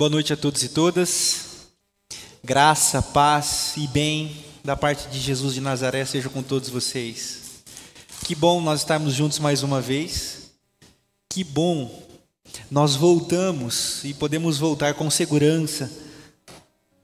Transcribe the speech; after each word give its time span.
Boa 0.00 0.08
noite 0.08 0.32
a 0.32 0.36
todos 0.36 0.62
e 0.62 0.70
todas. 0.70 1.68
Graça, 2.42 3.02
paz 3.02 3.74
e 3.76 3.86
bem 3.86 4.34
da 4.64 4.74
parte 4.74 5.06
de 5.10 5.20
Jesus 5.20 5.52
de 5.52 5.60
Nazaré 5.60 6.06
seja 6.06 6.30
com 6.30 6.42
todos 6.42 6.70
vocês. 6.70 7.62
Que 8.24 8.34
bom 8.34 8.62
nós 8.62 8.80
estarmos 8.80 9.12
juntos 9.12 9.38
mais 9.38 9.62
uma 9.62 9.78
vez. 9.78 10.52
Que 11.28 11.44
bom 11.44 12.02
nós 12.70 12.96
voltamos 12.96 14.02
e 14.02 14.14
podemos 14.14 14.56
voltar 14.56 14.94
com 14.94 15.10
segurança 15.10 15.92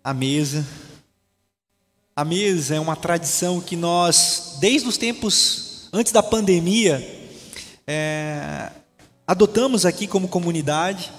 à 0.02 0.14
mesa. 0.14 0.66
A 2.16 2.24
mesa 2.24 2.76
é 2.76 2.80
uma 2.80 2.96
tradição 2.96 3.60
que 3.60 3.76
nós, 3.76 4.56
desde 4.58 4.88
os 4.88 4.96
tempos 4.96 5.90
antes 5.92 6.12
da 6.12 6.22
pandemia, 6.22 7.28
é, 7.86 8.70
adotamos 9.26 9.84
aqui 9.84 10.06
como 10.06 10.28
comunidade. 10.28 11.12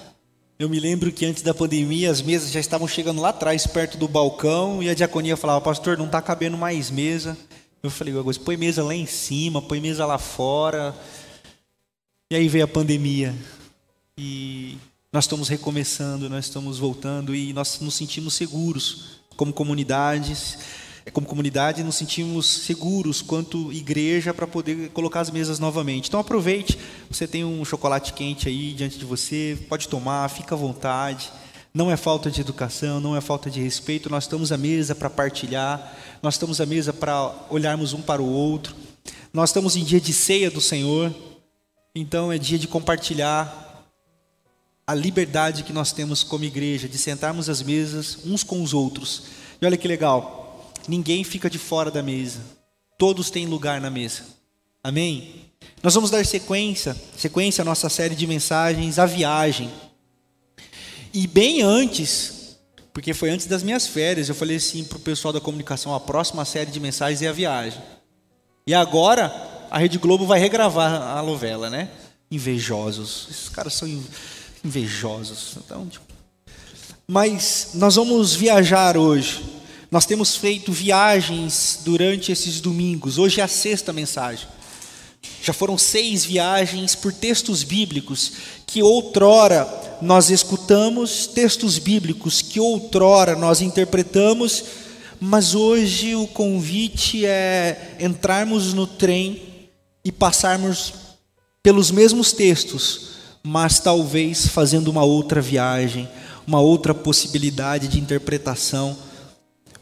Eu 0.60 0.68
me 0.68 0.80
lembro 0.80 1.12
que 1.12 1.24
antes 1.24 1.44
da 1.44 1.54
pandemia 1.54 2.10
as 2.10 2.20
mesas 2.20 2.50
já 2.50 2.60
estavam 2.60 2.88
chegando 2.88 3.22
lá 3.22 3.30
atrás, 3.30 3.68
perto 3.68 3.96
do 3.96 4.08
balcão, 4.08 4.82
e 4.82 4.90
a 4.90 4.96
diaconia 4.96 5.38
falava: 5.38 5.62
Pastor, 5.62 5.98
não 5.98 6.08
está 6.08 6.20
cabendo 6.20 6.58
mais 6.58 6.90
mesa. 6.90 7.38
Eu 7.84 7.92
falei: 7.92 8.14
põe 8.44 8.58
mesa 8.58 8.84
lá 8.84 8.96
em 8.96 9.06
cima, 9.06 9.62
põe 9.62 9.80
mesa 9.80 10.04
lá 10.04 10.18
fora. 10.18 10.96
E 12.32 12.36
aí 12.36 12.48
veio 12.48 12.66
a 12.66 12.68
pandemia. 12.68 13.36
E 14.18 14.80
nós 15.14 15.26
estamos 15.26 15.48
recomeçando, 15.48 16.28
nós 16.28 16.46
estamos 16.46 16.80
voltando 16.80 17.36
e 17.36 17.54
nós 17.54 17.80
nos 17.80 17.94
sentimos 17.94 18.34
seguros 18.34 19.22
como 19.36 19.54
comunidades 19.54 20.58
como 21.14 21.28
comunidade, 21.28 21.84
nos 21.84 21.96
sentimos 21.96 22.46
seguros 22.46 23.22
quanto 23.22 23.72
igreja 23.72 24.34
para 24.34 24.48
poder 24.48 24.90
colocar 24.90 25.22
as 25.22 25.32
mesas 25.32 25.60
novamente. 25.60 26.08
Então 26.08 26.20
aproveite, 26.20 26.78
você 27.10 27.28
tem 27.28 27.44
um 27.44 27.64
chocolate 27.64 28.14
quente 28.14 28.48
aí 28.48 28.74
diante 28.74 28.98
de 28.98 29.06
você, 29.06 29.58
pode 29.70 29.88
tomar, 29.88 30.30
fica 30.30 30.56
à 30.56 30.58
vontade. 30.58 31.32
Não 31.74 31.92
é 31.92 31.98
falta 31.98 32.32
de 32.32 32.42
educação, 32.42 33.00
não 33.00 33.16
é 33.16 33.22
falta 33.22 33.50
de 33.50 33.62
respeito. 33.62 34.10
Nós 34.10 34.24
estamos 34.24 34.52
à 34.52 34.58
mesa 34.58 34.96
para 34.96 35.10
partilhar, 35.10 35.96
nós 36.24 36.34
estamos 36.34 36.60
à 36.60 36.66
mesa 36.66 36.92
para 36.92 37.32
olharmos 37.50 37.94
um 37.94 38.02
para 38.02 38.22
o 38.22 38.28
outro. 38.28 38.76
Nós 39.34 39.50
estamos 39.50 39.76
em 39.76 39.84
dia 39.84 40.02
de 40.02 40.14
ceia 40.14 40.50
do 40.50 40.60
Senhor, 40.60 41.14
então 41.94 42.32
é 42.32 42.38
dia 42.38 42.58
de 42.58 42.68
compartilhar 42.68 43.66
a 44.88 44.96
liberdade 44.96 45.64
que 45.64 45.74
nós 45.74 45.92
temos 45.92 46.24
como 46.24 46.46
igreja, 46.46 46.88
de 46.88 46.98
sentarmos 46.98 47.50
às 47.50 47.62
mesas 47.62 48.20
uns 48.26 48.42
com 48.42 48.64
os 48.64 48.74
outros. 48.74 49.24
E 49.62 49.66
olha 49.66 49.76
que 49.76 49.88
legal, 49.88 50.37
ninguém 50.88 51.24
fica 51.24 51.50
de 51.50 51.58
fora 51.58 51.92
da 51.92 52.02
mesa. 52.02 52.42
Todos 52.98 53.30
têm 53.30 53.46
lugar 53.46 53.80
na 53.80 53.90
mesa. 53.90 54.24
Amém? 54.84 55.48
Nós 55.84 55.94
vamos 55.94 56.10
dar 56.10 56.26
sequência, 56.26 56.96
sequência 57.16 57.62
à 57.62 57.66
nossa 57.66 57.90
série 57.90 58.16
de 58.16 58.26
mensagens, 58.26 58.98
a 58.98 59.06
viagem. 59.06 59.72
E 61.14 61.28
bem 61.28 61.62
antes, 61.62 62.58
porque 62.94 63.14
foi 63.14 63.30
antes 63.30 63.46
das 63.46 63.64
minhas 63.64 63.86
férias, 63.88 64.30
eu 64.30 64.36
falei 64.36 64.58
assim 64.58 64.84
para 64.84 64.98
o 64.98 65.02
pessoal 65.02 65.34
da 65.34 65.40
comunicação: 65.40 65.94
a 65.94 66.00
próxima 66.00 66.46
série 66.46 66.72
de 66.72 66.80
mensagens 66.80 67.22
é 67.22 67.28
a 67.28 67.34
viagem. 67.34 67.82
E 68.66 68.74
agora 68.74 69.32
a 69.70 69.78
Rede 69.78 69.98
Globo 69.98 70.26
vai 70.26 70.40
regravar 70.40 71.18
a 71.18 71.22
novela, 71.22 71.70
né? 71.70 71.90
Invejosos. 72.30 73.28
Esses 73.30 73.50
caras 73.50 73.74
são 73.74 73.88
invejosos. 74.64 75.58
Então, 75.58 75.88
tipo... 75.88 76.06
Mas 77.08 77.70
nós 77.76 77.96
vamos 77.96 78.36
viajar 78.36 78.98
hoje. 78.98 79.57
Nós 79.90 80.06
temos 80.06 80.36
feito 80.36 80.72
viagens 80.72 81.80
durante 81.86 82.30
esses 82.32 82.60
domingos. 82.60 83.18
Hoje 83.18 83.40
é 83.40 83.44
a 83.44 83.48
sexta 83.48 83.94
mensagem. 83.94 84.46
Já 85.42 85.54
foram 85.54 85.78
seis 85.78 86.26
viagens 86.26 86.94
por 86.94 87.14
textos 87.14 87.64
bíblicos 87.64 88.34
que 88.66 88.84
outrora 88.84 89.68
nós 90.02 90.30
escutamos, 90.30 91.26
textos 91.26 91.80
bíblicos 91.80 92.42
que 92.42 92.60
outrora 92.60 93.36
nós 93.36 93.62
interpretamos, 93.62 94.64
mas 95.22 95.56
hoje 95.56 96.16
o 96.16 96.28
convite 96.28 97.26
é 97.26 97.96
entrarmos 98.00 98.74
no 98.74 98.86
trem 98.86 99.42
e 100.04 100.12
passarmos 100.12 100.94
pelos 101.64 101.92
mesmos 101.92 102.34
textos, 102.34 103.10
mas 103.42 103.80
talvez 103.80 104.48
fazendo 104.48 104.90
uma 104.90 105.04
outra 105.04 105.42
viagem, 105.42 106.10
uma 106.46 106.60
outra 106.60 106.94
possibilidade 106.94 107.88
de 107.88 108.00
interpretação 108.00 109.07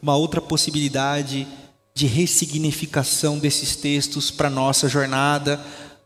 uma 0.05 0.15
outra 0.15 0.39
possibilidade 0.39 1.47
de 1.95 2.05
ressignificação 2.05 3.39
desses 3.39 3.75
textos 3.75 4.29
para 4.29 4.51
nossa 4.51 4.87
jornada, 4.87 5.59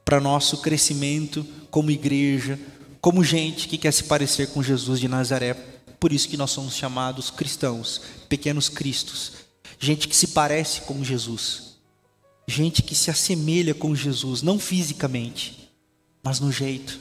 para 0.05 0.21
nosso 0.21 0.59
crescimento 0.59 1.45
como 1.69 1.91
igreja, 1.91 2.57
como 3.01 3.25
gente 3.25 3.67
que 3.67 3.77
quer 3.77 3.91
se 3.91 4.05
parecer 4.05 4.51
com 4.51 4.63
Jesus 4.63 5.01
de 5.01 5.09
Nazaré. 5.09 5.53
Por 5.99 6.13
isso 6.13 6.29
que 6.29 6.37
nós 6.37 6.51
somos 6.51 6.75
chamados 6.75 7.29
cristãos, 7.29 7.99
pequenos 8.29 8.69
cristos, 8.69 9.33
gente 9.77 10.07
que 10.07 10.15
se 10.15 10.27
parece 10.27 10.79
com 10.81 11.03
Jesus, 11.03 11.75
gente 12.47 12.81
que 12.81 12.95
se 12.95 13.11
assemelha 13.11 13.73
com 13.73 13.93
Jesus, 13.93 14.41
não 14.41 14.57
fisicamente, 14.57 15.69
mas 16.23 16.39
no 16.39 16.53
jeito, 16.53 16.97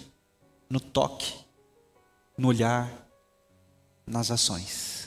no 0.69 0.81
toque, 0.81 1.33
no 2.37 2.49
olhar, 2.49 2.93
nas 4.05 4.33
ações. 4.33 4.98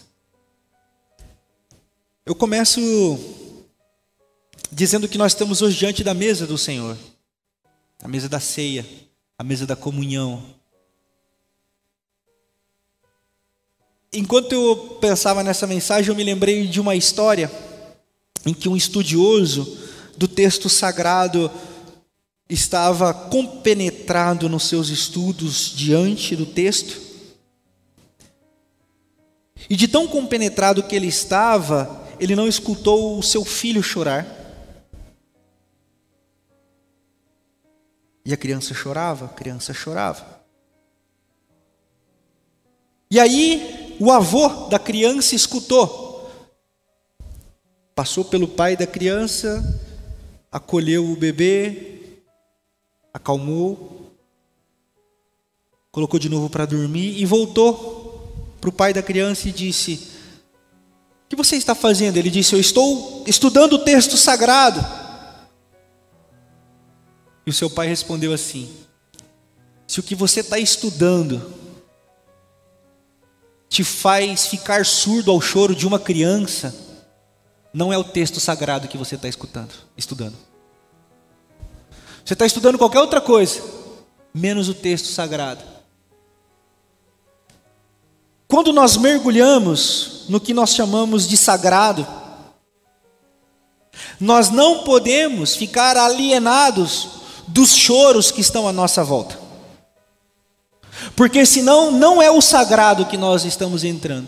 Eu 2.24 2.36
começo 2.36 2.80
dizendo 4.72 5.08
que 5.08 5.18
nós 5.18 5.32
estamos 5.32 5.64
hoje 5.64 5.76
diante 5.76 6.04
da 6.04 6.14
mesa 6.14 6.46
do 6.46 6.56
Senhor, 6.56 6.96
a 8.00 8.08
mesa 8.08 8.30
da 8.30 8.40
ceia, 8.40 8.86
a 9.40 9.44
mesa 9.44 9.66
da 9.66 9.76
comunhão. 9.76 10.44
Enquanto 14.14 14.52
eu 14.52 14.98
pensava 15.02 15.44
nessa 15.44 15.66
mensagem, 15.66 16.09
eu 16.09 16.16
me 16.16 16.24
lembrei 16.24 16.68
de 16.68 16.80
uma 16.80 16.96
história 16.96 17.52
em 18.46 18.53
que 18.53 18.70
um 18.70 18.78
estudioso 18.78 19.80
do 20.16 20.28
texto 20.28 20.70
sagrado 20.70 21.50
estava 22.48 23.16
compenetrado 23.16 24.48
nos 24.48 24.66
seus 24.66 24.90
estudos 24.90 25.74
diante 25.76 26.36
do 26.36 26.46
texto. 26.46 27.02
E 29.68 29.76
de 29.76 29.88
tão 29.88 30.08
compenetrado 30.08 30.84
que 30.84 30.96
ele 30.96 31.08
estava, 31.08 32.01
ele 32.22 32.36
não 32.36 32.48
escutou 32.48 33.18
o 33.18 33.24
seu 33.24 33.44
filho 33.44 33.82
chorar. 33.82 34.28
E 38.24 38.32
a 38.32 38.38
criança 38.38 38.76
chorava, 38.76 39.26
a 39.26 39.30
criança 39.30 39.74
chorava. 39.74 40.40
E 43.09 43.20
aí, 43.20 43.98
o 44.00 44.12
avô 44.12 44.68
da 44.70 44.78
criança 44.78 45.34
escutou. 45.34 46.30
Passou 47.96 48.24
pelo 48.24 48.48
pai 48.48 48.78
da 48.78 48.86
criança, 48.86 49.82
acolheu 50.52 51.12
o 51.12 51.16
bebê, 51.16 52.22
acalmou, 53.12 54.16
colocou 55.92 56.20
de 56.20 56.30
novo 56.30 56.52
para 56.52 56.68
dormir 56.68 57.20
e 57.20 57.26
voltou 57.26 58.46
para 58.62 58.70
o 58.70 58.74
pai 58.74 58.94
da 58.94 59.02
criança 59.02 59.50
e 59.50 59.52
disse: 59.52 60.11
que 61.31 61.36
você 61.38 61.56
está 61.56 61.74
fazendo? 61.74 62.18
Ele 62.18 62.30
disse: 62.30 62.53
Eu 62.53 62.59
estou 62.59 63.24
estudando 63.25 63.74
o 63.74 63.80
texto 63.80 64.18
sagrado. 64.18 64.86
E 67.47 67.50
o 67.50 67.53
seu 67.53 67.69
pai 67.69 67.88
respondeu 67.88 68.34
assim: 68.34 68.69
Se 69.88 70.02
o 70.02 70.03
que 70.03 70.14
você 70.14 70.41
está 70.41 70.59
estudando 70.59 71.53
te 73.70 73.81
faz 73.81 74.47
ficar 74.47 74.86
surdo 74.86 75.31
ao 75.31 75.40
choro 75.40 75.74
de 75.74 75.88
uma 75.88 75.97
criança, 75.97 76.75
não 77.74 77.94
é 77.94 77.97
o 77.97 78.03
texto 78.03 78.41
sagrado 78.41 78.90
que 78.90 78.97
você 78.97 79.16
está 79.16 79.30
escutando, 79.30 79.72
estudando. 79.96 80.36
Você 82.25 82.34
está 82.34 82.46
estudando 82.46 82.78
qualquer 82.78 83.00
outra 83.00 83.22
coisa, 83.22 83.62
menos 84.34 84.68
o 84.68 84.74
texto 84.74 85.06
sagrado. 85.06 85.64
Quando 88.52 88.74
nós 88.74 88.98
mergulhamos 88.98 90.26
no 90.28 90.38
que 90.38 90.53
nós 90.53 90.76
chamamos 90.76 91.26
de 91.26 91.38
sagrado, 91.38 92.06
nós 94.20 94.50
não 94.50 94.80
podemos 94.80 95.56
ficar 95.56 95.96
alienados 95.96 97.08
dos 97.48 97.74
choros 97.74 98.30
que 98.30 98.42
estão 98.42 98.68
à 98.68 98.74
nossa 98.74 99.06
volta. 99.06 99.40
Porque 101.16 101.46
senão 101.46 101.92
não 101.92 102.22
é 102.22 102.30
o 102.30 102.42
sagrado 102.42 103.06
que 103.06 103.16
nós 103.16 103.46
estamos 103.46 103.86
entrando. 103.86 104.28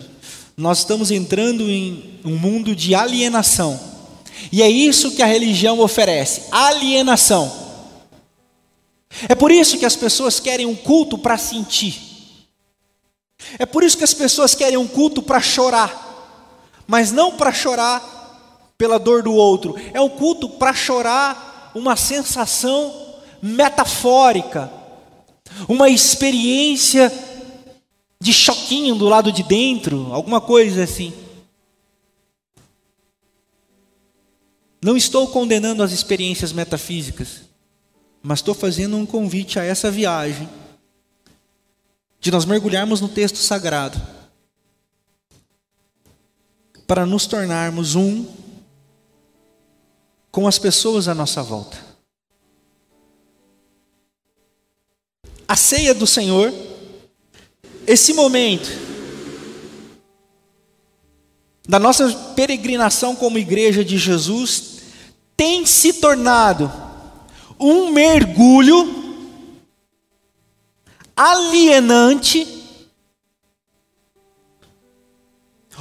Nós 0.56 0.78
estamos 0.78 1.10
entrando 1.10 1.70
em 1.70 2.18
um 2.24 2.38
mundo 2.38 2.74
de 2.74 2.94
alienação. 2.94 3.78
E 4.50 4.62
é 4.62 4.70
isso 4.70 5.10
que 5.10 5.22
a 5.22 5.26
religião 5.26 5.80
oferece: 5.80 6.44
alienação. 6.50 7.52
É 9.28 9.34
por 9.34 9.52
isso 9.52 9.76
que 9.76 9.84
as 9.84 9.94
pessoas 9.94 10.40
querem 10.40 10.64
um 10.64 10.74
culto 10.74 11.18
para 11.18 11.36
sentir. 11.36 12.13
É 13.58 13.66
por 13.66 13.82
isso 13.82 13.98
que 13.98 14.04
as 14.04 14.14
pessoas 14.14 14.54
querem 14.54 14.76
um 14.76 14.86
culto 14.86 15.22
para 15.22 15.40
chorar, 15.40 16.82
mas 16.86 17.12
não 17.12 17.36
para 17.36 17.52
chorar 17.52 18.72
pela 18.76 18.98
dor 18.98 19.22
do 19.22 19.32
outro, 19.32 19.74
é 19.92 20.00
um 20.00 20.08
culto 20.08 20.48
para 20.48 20.74
chorar 20.74 21.70
uma 21.74 21.96
sensação 21.96 23.14
metafórica, 23.42 24.70
uma 25.68 25.88
experiência 25.88 27.12
de 28.20 28.32
choquinho 28.32 28.94
do 28.94 29.08
lado 29.08 29.30
de 29.30 29.42
dentro, 29.42 30.12
alguma 30.12 30.40
coisa 30.40 30.84
assim. 30.84 31.12
Não 34.82 34.96
estou 34.96 35.28
condenando 35.28 35.82
as 35.82 35.92
experiências 35.92 36.52
metafísicas, 36.52 37.42
mas 38.22 38.38
estou 38.38 38.54
fazendo 38.54 38.96
um 38.96 39.06
convite 39.06 39.58
a 39.58 39.64
essa 39.64 39.90
viagem 39.90 40.48
de 42.24 42.30
nós 42.30 42.46
mergulharmos 42.46 43.02
no 43.02 43.08
texto 43.08 43.36
sagrado 43.36 44.00
para 46.86 47.04
nos 47.04 47.26
tornarmos 47.26 47.96
um 47.96 48.26
com 50.30 50.48
as 50.48 50.58
pessoas 50.58 51.06
à 51.06 51.14
nossa 51.14 51.42
volta. 51.42 51.76
A 55.46 55.54
ceia 55.54 55.92
do 55.92 56.06
Senhor, 56.06 56.50
esse 57.86 58.14
momento 58.14 58.70
da 61.68 61.78
nossa 61.78 62.10
peregrinação 62.34 63.14
como 63.14 63.36
igreja 63.36 63.84
de 63.84 63.98
Jesus, 63.98 64.78
tem 65.36 65.66
se 65.66 65.92
tornado 66.00 66.72
um 67.60 67.92
mergulho 67.92 69.03
alienante, 71.16 72.46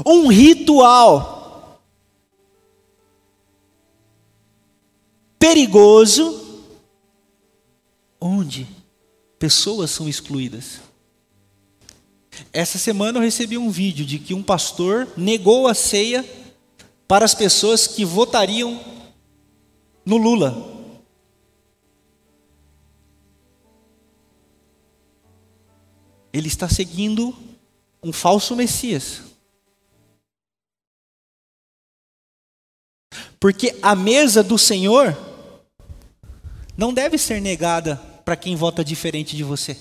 um 0.05 0.27
ritual 0.27 1.79
perigoso, 5.37 6.41
onde 8.19 8.67
pessoas 9.37 9.91
são 9.91 10.07
excluídas. 10.07 10.79
Essa 12.51 12.77
semana 12.77 13.19
eu 13.19 13.23
recebi 13.23 13.57
um 13.57 13.69
vídeo 13.69 14.05
de 14.05 14.17
que 14.17 14.33
um 14.33 14.41
pastor 14.41 15.07
negou 15.17 15.67
a 15.67 15.73
ceia 15.73 16.25
para 17.07 17.25
as 17.25 17.35
pessoas 17.35 17.85
que 17.85 18.05
votariam 18.05 18.79
no 20.05 20.17
Lula. 20.17 20.72
Ele 26.33 26.47
está 26.47 26.67
seguindo 26.67 27.37
um 28.01 28.11
falso 28.11 28.55
Messias. 28.55 29.21
Porque 33.39 33.77
a 33.81 33.95
mesa 33.95 34.41
do 34.41 34.57
Senhor 34.57 35.15
não 36.75 36.91
deve 36.91 37.17
ser 37.17 37.39
negada 37.39 37.97
para 38.25 38.35
quem 38.35 38.55
vota 38.55 38.83
diferente 38.83 39.37
de 39.37 39.43
você. 39.43 39.77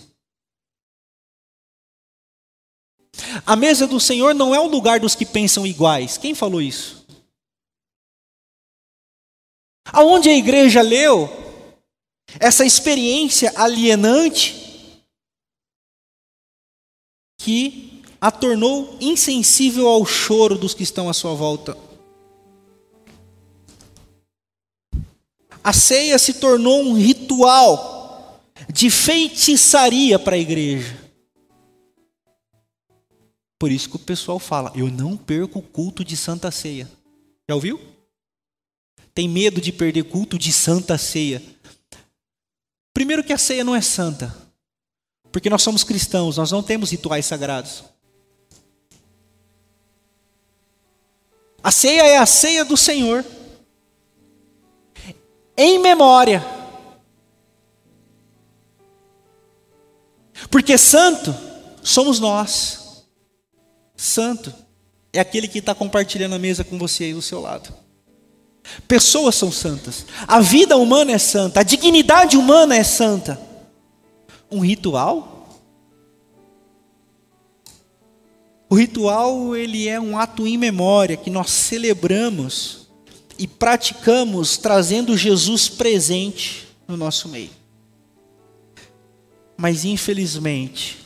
A 3.47 3.57
mesa 3.57 3.87
do 3.87 3.99
Senhor 3.99 4.35
não 4.35 4.55
é 4.55 4.61
o 4.61 4.67
lugar 4.67 5.01
dos 5.01 5.15
que 5.15 5.25
pensam 5.25 5.67
iguais. 5.67 6.19
Quem 6.19 6.35
falou 6.35 6.61
isso? 6.61 7.07
Aonde 9.87 10.29
a 10.29 10.37
igreja 10.37 10.83
leu 10.83 11.31
essa 12.39 12.65
experiência 12.65 13.53
alienante 13.57 14.62
que 17.45 18.03
a 18.21 18.31
tornou 18.31 18.97
insensível 19.01 19.89
ao 19.89 20.07
choro 20.07 20.57
dos 20.57 20.75
que 20.75 20.85
estão 20.85 21.09
à 21.09 21.13
sua 21.13 21.35
volta. 21.35 21.77
A 25.65 25.73
ceia 25.73 26.19
se 26.19 26.35
tornou 26.35 26.83
um 26.83 26.95
ritual 26.95 28.41
de 28.73 28.91
feitiçaria 28.91 30.19
para 30.19 30.37
a 30.37 30.39
igreja. 30.39 30.97
Por 33.59 33.73
isso 33.73 33.91
que 33.91 33.97
o 33.97 34.01
pessoal 34.01 34.39
fala: 34.39 34.73
eu 34.75 34.89
não 34.89 35.17
perco 35.17 35.59
o 35.59 35.63
culto 35.63 36.05
de 36.05 36.17
Santa 36.17 36.51
Ceia. 36.51 36.89
Já 37.49 37.55
ouviu? 37.57 37.81
Tem 39.15 39.29
medo 39.29 39.61
de 39.61 39.73
perder 39.73 40.05
culto 40.05 40.39
de 40.39 40.53
Santa 40.53 40.97
Ceia. 40.97 41.43
Primeiro, 42.95 43.25
que 43.25 43.33
a 43.33 43.39
ceia 43.39 43.65
não 43.65 43.75
é 43.75 43.81
santa, 43.81 44.35
porque 45.33 45.49
nós 45.49 45.63
somos 45.63 45.83
cristãos, 45.83 46.37
nós 46.37 46.53
não 46.53 46.63
temos 46.63 46.91
rituais 46.91 47.25
sagrados. 47.25 47.85
A 51.63 51.71
ceia 51.71 52.03
é 52.07 52.19
a 52.19 52.27
ceia 52.27 52.65
do 52.65 52.77
Senhor 52.77 53.25
em 55.57 55.79
memória. 55.79 56.45
Porque 60.51 60.77
santo 60.77 61.35
somos 61.83 62.21
nós. 62.21 63.07
Santo 63.97 64.53
é 65.13 65.21
aquele 65.21 65.49
que 65.49 65.61
está 65.61 65.75
compartilhando 65.75 66.35
a 66.35 66.39
mesa 66.39 66.65
com 66.65 66.79
você 66.79 67.05
aí 67.05 67.15
do 67.15 67.23
seu 67.23 67.41
lado. 67.41 67.73
Pessoas 68.87 69.35
são 69.35 69.51
santas. 69.51 70.05
A 70.27 70.41
vida 70.41 70.77
humana 70.77 71.13
é 71.13 71.19
santa. 71.19 71.61
A 71.61 71.63
dignidade 71.63 72.37
humana 72.37 72.77
é 72.77 72.85
santa. 72.85 73.52
Um 74.53 74.61
ritual? 74.61 75.61
O 78.69 78.75
ritual 78.75 79.57
ele 79.57 79.89
é 79.89 80.01
um 80.01 80.19
ato 80.19 80.47
em 80.47 80.57
memória 80.57 81.17
que 81.17 81.29
nós 81.29 81.51
celebramos 81.51 82.89
e 83.39 83.47
praticamos 83.47 84.57
trazendo 84.57 85.17
Jesus 85.17 85.69
presente 85.69 86.69
no 86.87 86.97
nosso 86.97 87.29
meio. 87.29 87.51
Mas 89.57 89.85
infelizmente, 89.85 90.99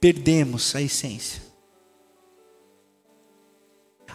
perdemos 0.00 0.74
a 0.74 0.82
essência. 0.82 1.42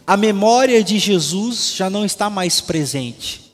A 0.06 0.18
memória 0.18 0.84
de 0.84 0.98
Jesus 0.98 1.74
já 1.75 1.90
não 1.90 2.04
está 2.04 2.30
mais 2.30 2.60
presente. 2.60 3.49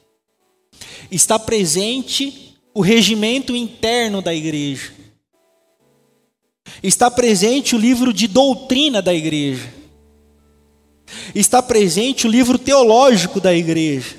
Está 1.15 1.39
presente 1.39 2.55
o 2.73 2.81
regimento 2.81 3.55
interno 3.55 4.21
da 4.21 4.33
igreja. 4.33 4.93
Está 6.83 7.09
presente 7.09 7.75
o 7.75 7.79
livro 7.79 8.13
de 8.13 8.27
doutrina 8.27 9.01
da 9.01 9.13
igreja 9.13 9.85
está 11.33 11.61
presente 11.61 12.27
o 12.27 12.29
livro 12.29 12.57
teológico 12.57 13.39
da 13.39 13.53
igreja. 13.53 14.15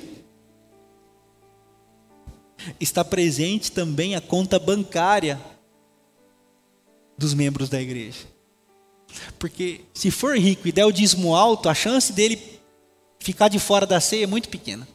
Está 2.81 3.04
presente 3.04 3.70
também 3.70 4.14
a 4.14 4.20
conta 4.20 4.58
bancária 4.58 5.40
dos 7.16 7.32
membros 7.32 7.69
da 7.69 7.81
igreja. 7.81 8.26
Porque 9.38 9.82
se 9.94 10.10
for 10.10 10.36
rico 10.36 10.67
e 10.67 10.72
der 10.72 10.84
o 10.84 10.93
dízimo 10.93 11.34
alto, 11.34 11.69
a 11.69 11.74
chance 11.74 12.12
dele 12.12 12.60
ficar 13.20 13.48
de 13.48 13.58
fora 13.58 13.86
da 13.86 14.00
ceia 14.00 14.24
é 14.24 14.26
muito 14.26 14.48
pequena. 14.48 14.86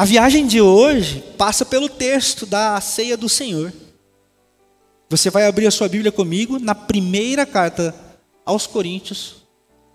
A 0.00 0.04
viagem 0.06 0.46
de 0.46 0.62
hoje 0.62 1.22
passa 1.36 1.62
pelo 1.62 1.86
texto 1.86 2.46
da 2.46 2.80
ceia 2.80 3.18
do 3.18 3.28
Senhor. 3.28 3.70
Você 5.10 5.28
vai 5.28 5.46
abrir 5.46 5.66
a 5.66 5.70
sua 5.70 5.90
Bíblia 5.90 6.10
comigo 6.10 6.58
na 6.58 6.74
primeira 6.74 7.44
carta 7.44 7.94
aos 8.42 8.66
Coríntios, 8.66 9.44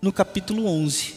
no 0.00 0.12
capítulo 0.12 0.64
11. 0.64 1.14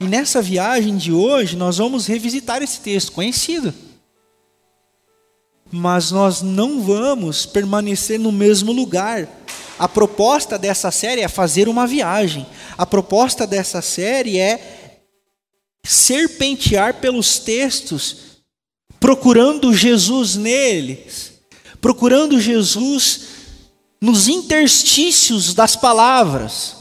E 0.00 0.04
nessa 0.04 0.42
viagem 0.42 0.98
de 0.98 1.10
hoje, 1.10 1.56
nós 1.56 1.78
vamos 1.78 2.06
revisitar 2.06 2.62
esse 2.62 2.80
texto 2.80 3.12
conhecido. 3.12 3.72
Mas 5.72 6.10
nós 6.10 6.42
não 6.42 6.82
vamos 6.82 7.46
permanecer 7.46 8.20
no 8.20 8.30
mesmo 8.30 8.70
lugar. 8.70 9.26
A 9.78 9.88
proposta 9.88 10.58
dessa 10.58 10.90
série 10.90 11.22
é 11.22 11.28
fazer 11.28 11.70
uma 11.70 11.86
viagem. 11.86 12.46
A 12.76 12.84
proposta 12.84 13.46
dessa 13.46 13.80
série 13.80 14.38
é 14.38 14.79
serpentear 15.84 17.00
pelos 17.00 17.38
textos 17.38 18.30
procurando 19.00 19.72
Jesus 19.72 20.36
neles, 20.36 21.40
procurando 21.80 22.38
Jesus 22.38 23.28
nos 24.00 24.28
interstícios 24.28 25.54
das 25.54 25.74
palavras. 25.74 26.76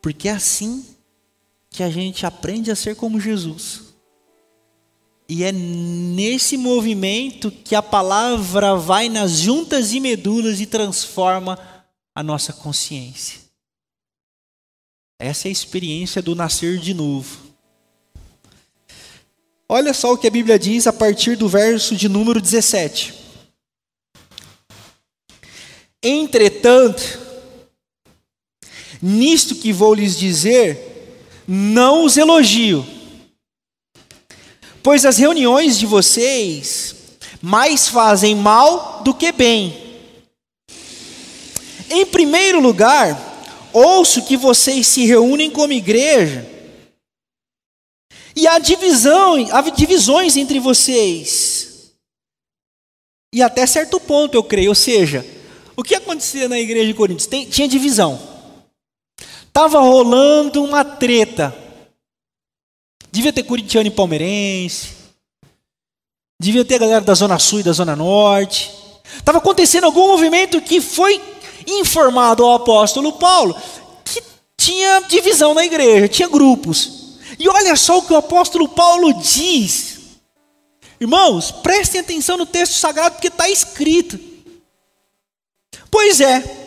Porque 0.00 0.28
é 0.28 0.32
assim 0.32 0.84
que 1.70 1.82
a 1.82 1.90
gente 1.90 2.24
aprende 2.24 2.70
a 2.70 2.76
ser 2.76 2.96
como 2.96 3.20
Jesus. 3.20 3.82
E 5.28 5.42
é 5.42 5.50
nesse 5.52 6.56
movimento 6.56 7.50
que 7.50 7.74
a 7.74 7.82
palavra 7.82 8.76
vai 8.76 9.08
nas 9.08 9.38
juntas 9.38 9.92
e 9.92 10.00
medulas 10.00 10.60
e 10.60 10.66
transforma 10.66 11.58
a 12.14 12.22
nossa 12.22 12.52
consciência. 12.52 13.43
Essa 15.24 15.48
é 15.48 15.50
a 15.50 15.52
experiência 15.52 16.20
do 16.20 16.34
nascer 16.34 16.76
de 16.76 16.92
novo. 16.92 17.38
Olha 19.66 19.94
só 19.94 20.12
o 20.12 20.18
que 20.18 20.26
a 20.26 20.30
Bíblia 20.30 20.58
diz 20.58 20.86
a 20.86 20.92
partir 20.92 21.34
do 21.34 21.48
verso 21.48 21.96
de 21.96 22.10
número 22.10 22.42
17. 22.42 23.14
Entretanto, 26.02 27.18
Nisto 29.00 29.54
que 29.54 29.72
vou 29.72 29.94
lhes 29.94 30.18
dizer, 30.18 31.16
não 31.48 32.04
os 32.04 32.18
elogio, 32.18 32.86
pois 34.82 35.06
as 35.06 35.16
reuniões 35.16 35.78
de 35.78 35.86
vocês 35.86 36.94
mais 37.40 37.88
fazem 37.88 38.34
mal 38.34 39.02
do 39.02 39.14
que 39.14 39.32
bem. 39.32 40.04
Em 41.90 42.04
primeiro 42.04 42.60
lugar, 42.60 43.33
ouço 43.74 44.24
que 44.24 44.36
vocês 44.36 44.86
se 44.86 45.04
reúnem 45.04 45.50
como 45.50 45.72
igreja, 45.72 46.54
e 48.36 48.48
há 48.48 48.58
divisão, 48.58 49.36
há 49.52 49.60
divisões 49.70 50.36
entre 50.36 50.58
vocês. 50.58 51.92
E 53.32 53.42
até 53.42 53.66
certo 53.66 54.00
ponto, 54.00 54.34
eu 54.34 54.42
creio, 54.42 54.70
ou 54.70 54.74
seja, 54.74 55.24
o 55.76 55.82
que 55.82 55.94
acontecia 55.94 56.48
na 56.48 56.58
igreja 56.58 56.86
de 56.86 56.94
Coríntios? 56.94 57.26
Tem, 57.26 57.46
tinha 57.46 57.68
divisão. 57.68 58.20
Estava 59.46 59.80
rolando 59.80 60.64
uma 60.64 60.84
treta. 60.84 61.56
Devia 63.10 63.32
ter 63.32 63.44
corintiano 63.44 63.86
e 63.86 63.90
palmeirense. 63.90 64.88
Devia 66.40 66.64
ter 66.64 66.76
a 66.76 66.78
galera 66.78 67.00
da 67.00 67.14
Zona 67.14 67.38
Sul 67.38 67.60
e 67.60 67.62
da 67.62 67.72
Zona 67.72 67.94
Norte. 67.94 68.72
Estava 69.16 69.38
acontecendo 69.38 69.84
algum 69.84 70.08
movimento 70.08 70.60
que 70.60 70.80
foi 70.80 71.20
informado 71.66 72.44
ao 72.44 72.54
apóstolo 72.54 73.12
Paulo 73.12 73.56
que 74.04 74.22
tinha 74.56 75.00
divisão 75.08 75.54
na 75.54 75.64
igreja, 75.64 76.08
tinha 76.08 76.28
grupos. 76.28 77.18
E 77.38 77.48
olha 77.48 77.74
só 77.76 77.98
o 77.98 78.02
que 78.02 78.12
o 78.12 78.16
apóstolo 78.16 78.68
Paulo 78.68 79.12
diz. 79.14 79.98
Irmãos, 81.00 81.50
prestem 81.50 82.00
atenção 82.00 82.36
no 82.36 82.46
texto 82.46 82.74
sagrado 82.74 83.16
porque 83.16 83.28
está 83.28 83.48
escrito. 83.48 84.18
Pois 85.90 86.20
é, 86.20 86.63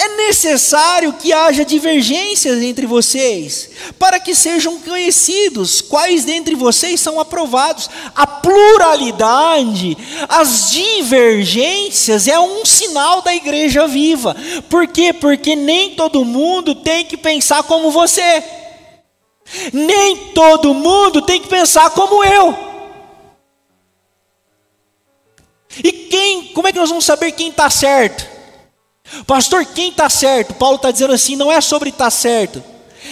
é 0.00 0.16
necessário 0.16 1.12
que 1.12 1.30
haja 1.30 1.62
divergências 1.62 2.62
entre 2.62 2.86
vocês, 2.86 3.68
para 3.98 4.18
que 4.18 4.34
sejam 4.34 4.80
conhecidos 4.80 5.82
quais 5.82 6.24
dentre 6.24 6.54
vocês 6.54 6.98
são 6.98 7.20
aprovados. 7.20 7.90
A 8.14 8.26
pluralidade, 8.26 9.98
as 10.26 10.70
divergências 10.70 12.26
é 12.26 12.40
um 12.40 12.64
sinal 12.64 13.20
da 13.20 13.34
igreja 13.34 13.86
viva. 13.86 14.34
Por 14.70 14.88
quê? 14.88 15.12
Porque 15.12 15.54
nem 15.54 15.94
todo 15.94 16.24
mundo 16.24 16.74
tem 16.74 17.04
que 17.04 17.18
pensar 17.18 17.62
como 17.64 17.90
você. 17.90 18.42
Nem 19.70 20.16
todo 20.32 20.72
mundo 20.72 21.20
tem 21.20 21.42
que 21.42 21.48
pensar 21.48 21.90
como 21.90 22.24
eu. 22.24 22.56
E 25.84 25.92
quem, 25.92 26.46
como 26.54 26.68
é 26.68 26.72
que 26.72 26.78
nós 26.78 26.88
vamos 26.88 27.04
saber 27.04 27.32
quem 27.32 27.50
está 27.50 27.68
certo? 27.68 28.39
Pastor, 29.26 29.64
quem 29.66 29.90
está 29.90 30.08
certo? 30.08 30.54
Paulo 30.54 30.76
está 30.76 30.90
dizendo 30.90 31.12
assim: 31.12 31.36
não 31.36 31.50
é 31.50 31.60
sobre 31.60 31.90
estar 31.90 32.04
tá 32.04 32.10
certo, 32.10 32.62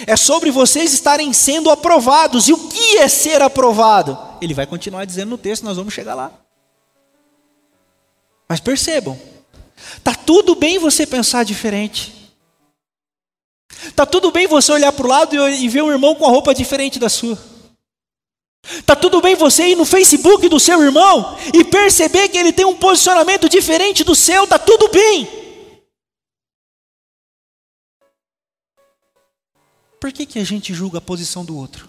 é 0.07 0.17
sobre 0.17 0.51
vocês 0.51 0.93
estarem 0.93 1.33
sendo 1.33 1.71
aprovados. 1.71 2.49
E 2.49 2.53
o 2.53 2.69
que 2.69 2.99
é 2.99 3.09
ser 3.09 3.43
aprovado? 3.43 4.17
Ele 4.41 4.55
vai 4.55 4.67
continuar 4.67 5.05
dizendo 5.05 5.31
no 5.31 5.39
texto, 5.39 5.65
nós 5.65 5.77
vamos 5.77 5.93
chegar 5.93 6.15
lá. 6.15 6.33
Mas 8.49 8.61
percebam, 8.61 9.19
tá 10.03 10.15
tudo 10.15 10.55
bem 10.55 10.79
você 10.79 11.07
pensar 11.07 11.45
diferente. 11.45 12.17
Tá 13.95 14.07
tudo 14.07 14.31
bem 14.31 14.47
você 14.47 14.73
olhar 14.73 14.93
para 14.93 15.07
o 15.07 15.09
lado 15.09 15.49
e 15.49 15.69
ver 15.69 15.83
um 15.83 15.91
irmão 15.91 16.15
com 16.15 16.25
a 16.25 16.31
roupa 16.31 16.55
diferente 16.55 16.99
da 16.99 17.09
sua. 17.09 17.39
Tá 18.85 18.97
tudo 18.97 19.21
bem 19.21 19.35
você 19.35 19.69
ir 19.69 19.77
no 19.77 19.85
Facebook 19.85 20.49
do 20.49 20.61
seu 20.61 20.83
irmão 20.83 21.37
e 21.55 21.65
perceber 21.65 22.29
que 22.29 22.37
ele 22.37 22.53
tem 22.53 22.67
um 22.67 22.77
posicionamento 22.77 23.49
diferente 23.49 24.05
do 24.05 24.15
seu, 24.15 24.47
tá 24.47 24.59
tudo 24.59 24.89
bem. 24.89 25.38
Por 30.01 30.13
que, 30.13 30.27
que 30.27 30.39
a 30.39 30.45
gente 30.45 30.73
julga 30.73 30.99
a 30.99 31.01
posição 31.01 31.45
do 31.45 31.57
outro? 31.57 31.89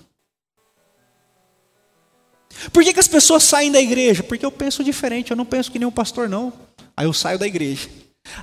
Por 2.73 2.83
que, 2.83 2.93
que 2.93 2.99
as 2.99 3.07
pessoas 3.07 3.43
saem 3.43 3.71
da 3.71 3.79
igreja? 3.79 4.23
Porque 4.23 4.45
eu 4.45 4.51
penso 4.51 4.83
diferente, 4.83 5.31
eu 5.31 5.37
não 5.37 5.45
penso 5.45 5.71
que 5.71 5.79
nem 5.79 5.87
um 5.87 5.91
pastor, 5.91 6.27
não. 6.27 6.51
Aí 6.97 7.05
eu 7.05 7.13
saio 7.13 7.39
da 7.39 7.47
igreja. 7.47 7.87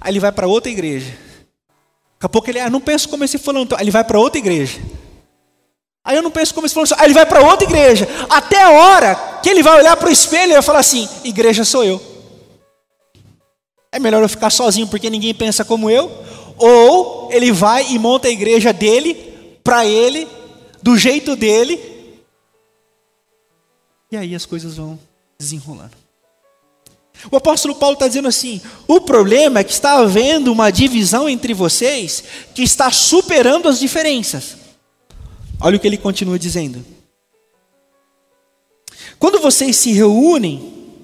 Aí 0.01 0.13
ele 0.13 0.21
vai 0.21 0.33
para 0.33 0.47
outra 0.47 0.71
igreja. 0.71 1.11
Daqui 1.11 2.25
a 2.27 2.29
pouco 2.29 2.49
ele, 2.49 2.61
ah, 2.61 2.71
não 2.71 2.81
penso 2.81 3.09
como 3.09 3.25
esse 3.25 3.39
fulano. 3.39 3.69
Aí 3.77 3.85
ele 3.85 3.91
vai 3.91 4.05
para 4.05 4.19
outra 4.19 4.39
igreja. 4.39 4.81
Aí 6.03 6.17
eu 6.17 6.23
não 6.23 6.31
penso 6.31 6.55
como 6.55 6.67
esse 6.67 6.73
fulano. 6.73 6.95
Aí 6.99 7.07
ele 7.07 7.15
vai 7.15 7.27
para 7.27 7.43
outra 7.43 7.67
igreja. 7.69 8.09
Até 8.31 8.63
a 8.63 8.71
hora 8.71 9.15
que 9.43 9.51
ele 9.51 9.63
vai 9.63 9.79
olhar 9.79 9.97
para 9.97 10.09
o 10.09 10.13
espelho 10.13 10.53
e 10.53 10.55
vai 10.55 10.63
falar 10.63 10.79
assim: 10.79 11.09
igreja 11.25 11.65
sou 11.65 11.85
eu. 11.85 12.01
É 13.93 13.99
melhor 13.99 14.23
eu 14.23 14.29
ficar 14.29 14.51
sozinho 14.51 14.87
porque 14.87 15.11
ninguém 15.11 15.35
pensa 15.35 15.65
como 15.65 15.91
eu. 15.91 16.11
Ou 16.57 17.29
ele 17.33 17.53
vai 17.53 17.93
e 17.93 17.99
monta 17.99 18.29
a 18.29 18.31
igreja 18.31 18.73
dele 18.73 19.36
para 19.67 19.85
ele, 19.85 20.29
do 20.81 20.97
jeito 20.97 21.35
dele. 21.35 21.81
E 24.13 24.17
aí 24.17 24.33
as 24.33 24.47
coisas 24.47 24.77
vão 24.77 24.97
desenrolando. 25.37 25.91
O 27.33 27.37
apóstolo 27.37 27.75
Paulo 27.75 27.95
está 27.95 28.07
dizendo 28.07 28.29
assim: 28.29 28.61
o 28.87 29.01
problema 29.01 29.59
é 29.59 29.65
que 29.65 29.73
está 29.73 29.99
havendo 29.99 30.53
uma 30.53 30.71
divisão 30.71 31.29
entre 31.29 31.53
vocês 31.53 32.23
que 32.55 32.63
está 32.63 32.93
superando 32.93 33.69
as 33.69 33.81
diferenças. 33.81 34.57
Olha 35.61 35.77
o 35.77 35.81
que 35.81 35.87
ele 35.89 35.99
continua 35.99 36.39
dizendo. 36.39 36.85
Quando 39.19 39.41
vocês 39.41 39.75
se 39.75 39.91
reúnem, 39.93 40.95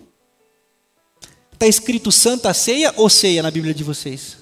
está 1.53 1.67
escrito 1.67 2.13
Santa 2.13 2.55
Ceia 2.55 2.95
ou 2.97 3.11
Ceia 3.11 3.43
na 3.43 3.51
Bíblia 3.51 3.75
de 3.75 3.83
vocês? 3.83 4.42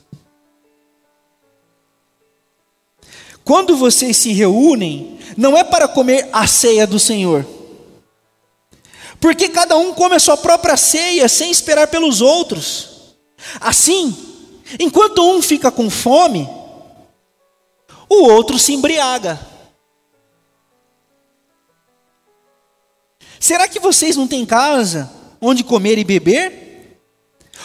Quando 3.51 3.77
vocês 3.77 4.17
se 4.17 4.33
reúnem, 4.33 5.19
não 5.37 5.59
é 5.59 5.65
para 5.65 5.89
comer 5.89 6.29
a 6.33 6.47
ceia 6.47 6.87
do 6.87 7.01
Senhor. 7.01 7.45
Porque 9.19 9.49
cada 9.49 9.77
um 9.77 9.93
come 9.93 10.15
a 10.15 10.21
sua 10.21 10.37
própria 10.37 10.77
ceia 10.77 11.29
sem 11.29 11.51
esperar 11.51 11.89
pelos 11.89 12.21
outros. 12.21 13.17
Assim, 13.61 14.17
enquanto 14.79 15.29
um 15.29 15.43
fica 15.43 15.69
com 15.69 15.91
fome, 15.91 16.49
o 18.09 18.23
outro 18.29 18.57
se 18.57 18.73
embriaga. 18.73 19.45
Será 23.41 23.67
que 23.67 23.81
vocês 23.81 24.17
não 24.17 24.29
têm 24.29 24.47
casa 24.47 25.11
onde 25.41 25.65
comer 25.65 25.99
e 25.99 26.05
beber? 26.05 27.01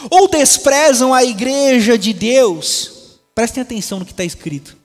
Ou 0.10 0.28
desprezam 0.28 1.14
a 1.14 1.24
igreja 1.24 1.96
de 1.96 2.12
Deus? 2.12 3.20
Prestem 3.36 3.62
atenção 3.62 4.00
no 4.00 4.06
que 4.06 4.14
está 4.14 4.24
escrito. 4.24 4.84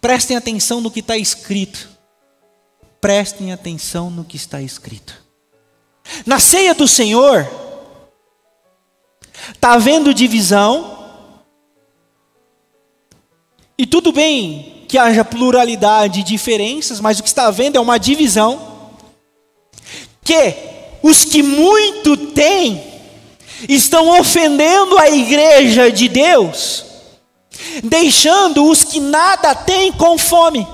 Prestem 0.00 0.36
atenção 0.36 0.80
no 0.80 0.90
que 0.90 1.00
está 1.00 1.16
escrito. 1.16 1.88
Prestem 3.00 3.52
atenção 3.52 4.10
no 4.10 4.24
que 4.24 4.36
está 4.36 4.60
escrito. 4.60 5.24
Na 6.26 6.38
ceia 6.38 6.74
do 6.74 6.88
Senhor, 6.88 7.48
está 9.54 9.72
havendo 9.72 10.12
divisão, 10.12 10.98
e 13.78 13.86
tudo 13.86 14.12
bem 14.12 14.84
que 14.86 14.98
haja 14.98 15.24
pluralidade 15.24 16.20
e 16.20 16.24
diferenças, 16.24 17.00
mas 17.00 17.18
o 17.18 17.22
que 17.22 17.28
está 17.28 17.46
havendo 17.46 17.78
é 17.78 17.80
uma 17.80 17.98
divisão, 17.98 18.90
que 20.22 20.54
os 21.02 21.24
que 21.24 21.42
muito 21.42 22.16
têm 22.16 22.82
estão 23.68 24.18
ofendendo 24.18 24.98
a 24.98 25.08
igreja 25.08 25.90
de 25.90 26.08
Deus 26.08 26.89
deixando 27.82 28.68
os 28.68 28.84
que 28.84 29.00
nada 29.00 29.54
têm 29.54 29.92
com 29.92 30.16
fome. 30.18 30.66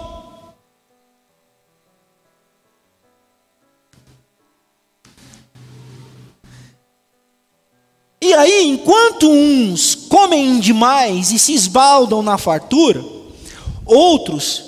E 8.20 8.34
aí, 8.34 8.66
enquanto 8.68 9.30
uns 9.30 9.94
comem 9.94 10.58
demais 10.58 11.30
e 11.30 11.38
se 11.38 11.52
esbaldam 11.52 12.22
na 12.22 12.36
fartura, 12.36 13.04
outros, 13.84 14.64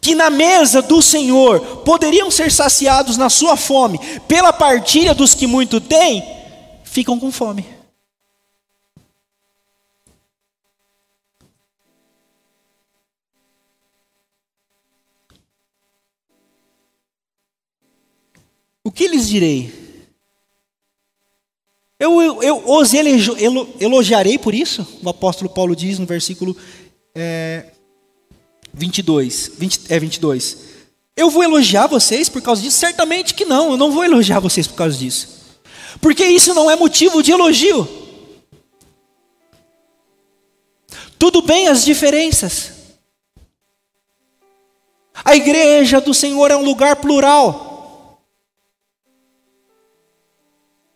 que 0.00 0.14
na 0.14 0.30
mesa 0.30 0.80
do 0.80 1.02
Senhor 1.02 1.60
poderiam 1.84 2.30
ser 2.30 2.50
saciados 2.50 3.16
na 3.18 3.28
sua 3.28 3.56
fome 3.56 4.00
pela 4.26 4.52
partilha 4.52 5.14
dos 5.14 5.34
que 5.34 5.46
muito 5.46 5.78
têm, 5.80 6.24
ficam 6.84 7.20
com 7.20 7.30
fome. 7.30 7.79
O 18.90 18.92
que 18.92 19.06
lhes 19.06 19.28
direi? 19.28 19.72
Eu, 21.96 22.20
eu, 22.20 22.42
eu 22.42 22.64
os 22.66 22.90
elogiarei 23.78 24.36
por 24.36 24.52
isso? 24.52 24.84
O 25.00 25.08
apóstolo 25.08 25.48
Paulo 25.48 25.76
diz 25.76 25.96
no 26.00 26.06
versículo 26.06 26.56
é, 27.14 27.66
22, 28.74 29.52
20, 29.56 29.80
é 29.90 30.00
22. 30.00 30.58
Eu 31.16 31.30
vou 31.30 31.44
elogiar 31.44 31.86
vocês 31.86 32.28
por 32.28 32.42
causa 32.42 32.62
disso? 32.62 32.80
Certamente 32.80 33.32
que 33.32 33.44
não, 33.44 33.70
eu 33.70 33.76
não 33.76 33.92
vou 33.92 34.04
elogiar 34.04 34.40
vocês 34.40 34.66
por 34.66 34.74
causa 34.74 34.98
disso. 34.98 35.28
Porque 36.00 36.24
isso 36.24 36.52
não 36.52 36.68
é 36.68 36.74
motivo 36.74 37.22
de 37.22 37.30
elogio. 37.30 37.88
Tudo 41.16 41.42
bem 41.42 41.68
as 41.68 41.84
diferenças. 41.84 42.72
A 45.24 45.36
igreja 45.36 46.00
do 46.00 46.12
Senhor 46.12 46.50
é 46.50 46.56
um 46.56 46.64
lugar 46.64 46.96
plural. 46.96 47.69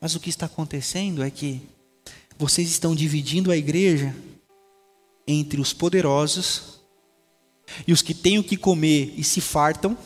Mas 0.05 0.15
o 0.15 0.21
que 0.21 0.29
está 0.29 0.45
acontecendo 0.45 1.23
é 1.23 1.31
que 1.31 1.63
vocês 2.37 2.69
estão 2.69 2.95
dividindo 2.95 3.51
a 3.51 3.57
igreja 3.57 4.15
entre 5.27 5.63
os 5.63 5.73
poderosos 5.73 6.81
e 7.89 7.93
os 7.95 8.03
que 8.03 8.13
têm 8.13 8.39
o 8.39 8.45
que 8.45 8.55
comer 8.55 9.15
e 9.17 9.25
se 9.25 9.41
fartam, 9.41 9.97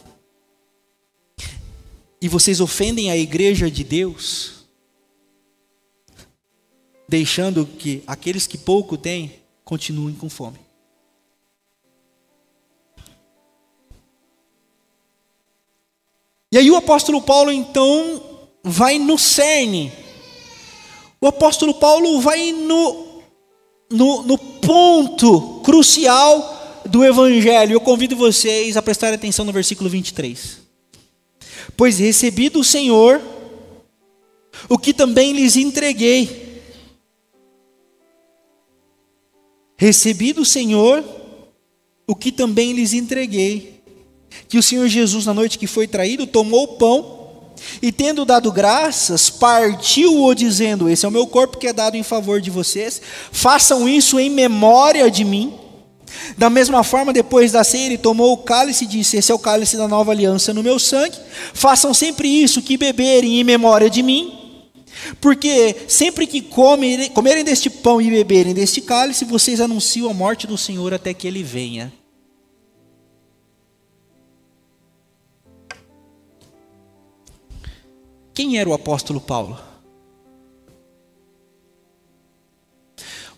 e 2.23 2.29
vocês 2.29 2.61
ofendem 2.61 3.11
a 3.11 3.17
igreja 3.17 3.69
de 3.69 3.83
Deus, 3.83 4.69
deixando 7.09 7.67
que 7.67 8.05
aqueles 8.07 8.47
que 8.47 8.57
pouco 8.57 8.97
têm 8.97 9.43
continuem 9.65 10.15
com 10.15 10.31
fome. 10.31 10.61
E 16.53 16.57
aí 16.57 16.71
o 16.71 16.77
apóstolo 16.77 17.21
Paulo 17.21 17.51
então 17.51 18.28
vai 18.63 18.99
no 18.99 19.19
cerne. 19.19 19.93
O 21.21 21.27
apóstolo 21.27 21.75
Paulo 21.75 22.21
vai 22.21 22.53
no, 22.53 23.23
no, 23.91 24.23
no 24.23 24.39
ponto 24.39 25.61
crucial 25.65 26.83
do 26.87 27.05
evangelho. 27.05 27.73
Eu 27.73 27.81
convido 27.81 28.17
vocês 28.17 28.77
a 28.77 28.83
prestarem 28.83 29.17
atenção 29.17 29.45
no 29.45 29.53
versículo 29.53 29.91
23. 29.91 30.59
Pois 31.77 31.99
recebi 31.99 32.49
do 32.49 32.63
Senhor 32.63 33.21
o 34.69 34.79
que 34.79 34.93
também 34.93 35.33
lhes 35.33 35.57
entreguei. 35.57 36.63
Recebi 39.77 40.33
do 40.33 40.45
Senhor 40.45 41.05
o 42.07 42.15
que 42.15 42.33
também 42.33 42.73
lhes 42.73 42.93
entreguei 42.93 43.79
que 44.49 44.59
o 44.59 44.63
Senhor 44.63 44.89
Jesus, 44.89 45.27
na 45.27 45.35
noite 45.35 45.59
que 45.59 45.67
foi 45.67 45.87
traído, 45.87 46.27
tomou 46.27 46.65
o 46.65 46.79
pão 46.79 47.18
e, 47.81 47.93
tendo 47.93 48.25
dado 48.25 48.51
graças, 48.51 49.31
partiu-o, 49.31 50.35
dizendo: 50.35 50.89
Esse 50.89 51.05
é 51.05 51.09
o 51.09 51.13
meu 51.13 51.27
corpo 51.27 51.59
que 51.59 51.67
é 51.67 51.73
dado 51.73 51.97
em 51.97 52.03
favor 52.03 52.41
de 52.41 52.51
vocês, 52.51 53.01
façam 53.31 53.89
isso 53.89 54.19
em 54.19 54.31
memória 54.31 55.11
de 55.11 55.25
mim. 55.25 55.55
Da 56.37 56.49
mesma 56.49 56.83
forma, 56.83 57.13
depois 57.13 57.53
da 57.53 57.63
ceia, 57.63 57.87
ele 57.87 57.99
tomou 57.99 58.33
o 58.33 58.39
cálice 58.39 58.85
e 58.85 58.89
disse: 58.89 59.17
Esse 59.17 59.33
é 59.33 59.35
o 59.35 59.39
cálice 59.39 59.77
da 59.77 59.89
nova 59.89 60.13
aliança 60.13 60.55
no 60.55 60.63
meu 60.63 60.79
sangue. 60.79 61.17
Façam 61.53 61.93
sempre 61.93 62.29
isso, 62.29 62.63
que 62.63 62.77
beberem 62.77 63.41
em 63.41 63.45
memória 63.45 63.89
de 63.89 64.03
mim. 64.03 64.35
Porque 65.21 65.77
sempre 65.87 66.27
que 66.27 66.41
comerem, 66.41 67.09
comerem 67.11 67.45
deste 67.45 67.71
pão 67.71 68.01
e 68.01 68.11
beberem 68.11 68.53
deste 68.53 68.81
cálice, 68.81 69.25
vocês 69.25 69.61
anunciam 69.61 70.11
a 70.11 70.15
morte 70.15 70.47
do 70.47 70.59
Senhor 70.59 70.93
até 70.93 71.15
que 71.15 71.27
ele 71.27 71.43
venha. 71.43 71.93
Quem 78.39 78.57
era 78.57 78.71
o 78.71 78.73
apóstolo 78.73 79.21
Paulo? 79.21 79.59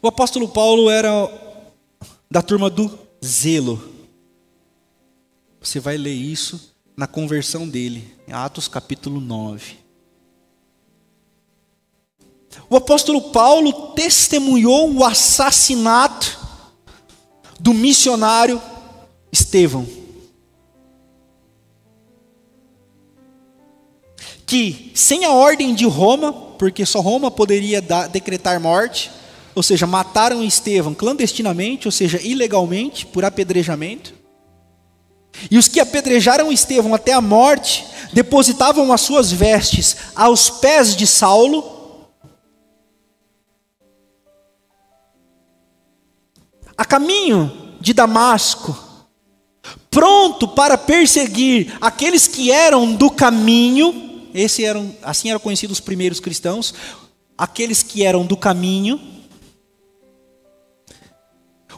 O 0.03 0.07
apóstolo 0.07 0.47
Paulo 0.47 0.91
era 0.91 1.11
da 2.31 2.43
turma 2.43 2.69
do 2.69 2.99
zelo. 3.25 3.83
Você 5.59 5.81
vai 5.81 5.97
ler 5.97 6.13
isso 6.13 6.75
na 6.95 7.07
conversão 7.07 7.67
dele, 7.67 8.15
em 8.29 8.35
Atos 8.35 8.69
capítulo 8.69 9.23
9. 9.23 9.79
O 12.69 12.77
apóstolo 12.77 13.33
Paulo 13.33 13.95
testemunhou 13.95 14.93
o 14.93 15.03
assassinato 15.03 16.39
do 17.59 17.73
missionário 17.73 18.61
Estevão. 19.33 20.00
Que, 24.51 24.91
sem 24.97 25.25
a 25.25 25.31
ordem 25.31 25.73
de 25.73 25.87
Roma, 25.87 26.33
porque 26.33 26.85
só 26.85 26.99
Roma 26.99 27.31
poderia 27.31 27.81
dar, 27.81 28.09
decretar 28.09 28.59
morte, 28.59 29.09
ou 29.55 29.63
seja, 29.63 29.87
mataram 29.87 30.43
Estevão 30.43 30.93
clandestinamente, 30.93 31.87
ou 31.87 31.93
seja, 31.93 32.21
ilegalmente, 32.21 33.07
por 33.07 33.25
apedrejamento. 33.25 34.13
E 35.49 35.57
os 35.57 35.69
que 35.69 35.79
apedrejaram 35.79 36.51
Estevão 36.51 36.93
até 36.97 37.13
a 37.13 37.21
morte 37.21 37.87
depositavam 38.13 38.93
as 38.93 39.03
suas 39.03 39.31
vestes 39.31 39.97
aos 40.17 40.51
pés 40.51 40.97
de 40.97 41.07
Saulo. 41.07 42.09
A 46.77 46.85
caminho 46.85 47.77
de 47.81 47.95
Damasco, 47.95 48.77
pronto 49.89 50.49
para 50.49 50.77
perseguir 50.77 51.73
aqueles 51.81 52.27
que 52.27 52.51
eram 52.51 52.93
do 52.93 53.13
caminho, 53.13 54.10
esse 54.35 54.65
eram, 54.65 54.95
assim 55.03 55.31
eram 55.31 55.41
conhecidos 55.41 55.79
os 55.79 55.85
primeiros 55.85 56.21
cristãos, 56.21 56.75
aqueles 57.37 57.83
que 57.83 58.05
eram 58.05 58.25
do 58.25 58.37
caminho. 58.37 59.01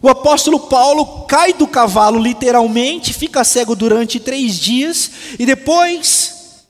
O 0.03 0.09
apóstolo 0.09 0.59
Paulo 0.59 1.25
cai 1.27 1.53
do 1.53 1.67
cavalo 1.67 2.19
literalmente, 2.19 3.13
fica 3.13 3.45
cego 3.45 3.77
durante 3.77 4.19
três 4.19 4.59
dias, 4.59 5.11
e 5.39 5.47
depois 5.47 6.65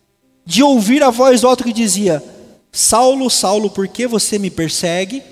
de 0.44 0.62
ouvir 0.62 1.02
a 1.02 1.10
voz 1.10 1.42
alta 1.42 1.64
que 1.64 1.72
dizia: 1.72 2.22
Saulo, 2.70 3.30
Saulo, 3.30 3.70
por 3.70 3.88
que 3.88 4.06
você 4.06 4.38
me 4.38 4.50
persegue? 4.50 5.22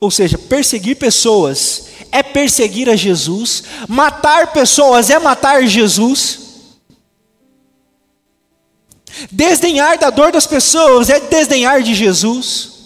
Ou 0.00 0.10
seja, 0.10 0.38
perseguir 0.38 0.96
pessoas 0.96 1.88
é 2.12 2.22
perseguir 2.22 2.88
a 2.88 2.96
Jesus, 2.96 3.64
matar 3.88 4.52
pessoas 4.52 5.10
é 5.10 5.18
matar 5.18 5.66
Jesus. 5.66 6.47
Desdenhar 9.30 9.98
da 9.98 10.10
dor 10.10 10.32
das 10.32 10.46
pessoas 10.46 11.10
é 11.10 11.20
desdenhar 11.20 11.82
de 11.82 11.94
Jesus. 11.94 12.78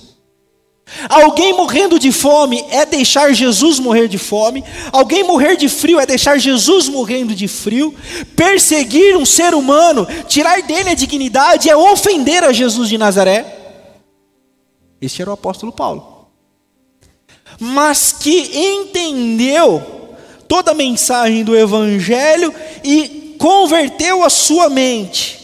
Alguém 1.09 1.55
morrendo 1.55 1.99
de 1.99 2.13
fome 2.13 2.65
é 2.71 2.85
deixar 2.85 3.33
Jesus 3.33 3.79
morrer 3.79 4.09
de 4.09 4.19
fome. 4.19 4.63
Alguém 4.93 5.25
morrer 5.25 5.57
de 5.57 5.69
frio 5.69 5.99
é 5.99 6.07
deixar 6.07 6.39
Jesus 6.39 6.89
morrendo 6.89 7.35
de 7.35 7.49
frio. 7.49 7.95
Perseguir 8.37 9.17
um 9.17 9.25
ser 9.25 9.55
humano, 9.55 10.07
tirar 10.29 10.63
dele 10.63 10.91
a 10.91 10.95
dignidade, 10.95 11.71
é 11.71 11.77
ofender 11.77 12.45
a 12.45 12.53
Jesus 12.53 12.89
de 12.89 12.99
Nazaré. 12.99 13.59
Este 15.01 15.23
era 15.23 15.31
o 15.31 15.35
apóstolo 15.35 15.73
Paulo. 15.73 16.29
Mas 17.59 18.13
que 18.13 18.51
entendeu 18.55 19.83
toda 20.47 20.73
a 20.73 20.75
mensagem 20.75 21.43
do 21.43 21.57
Evangelho 21.57 22.55
e 22.85 23.35
converteu 23.39 24.23
a 24.23 24.31
sua 24.31 24.69
mente 24.69 25.42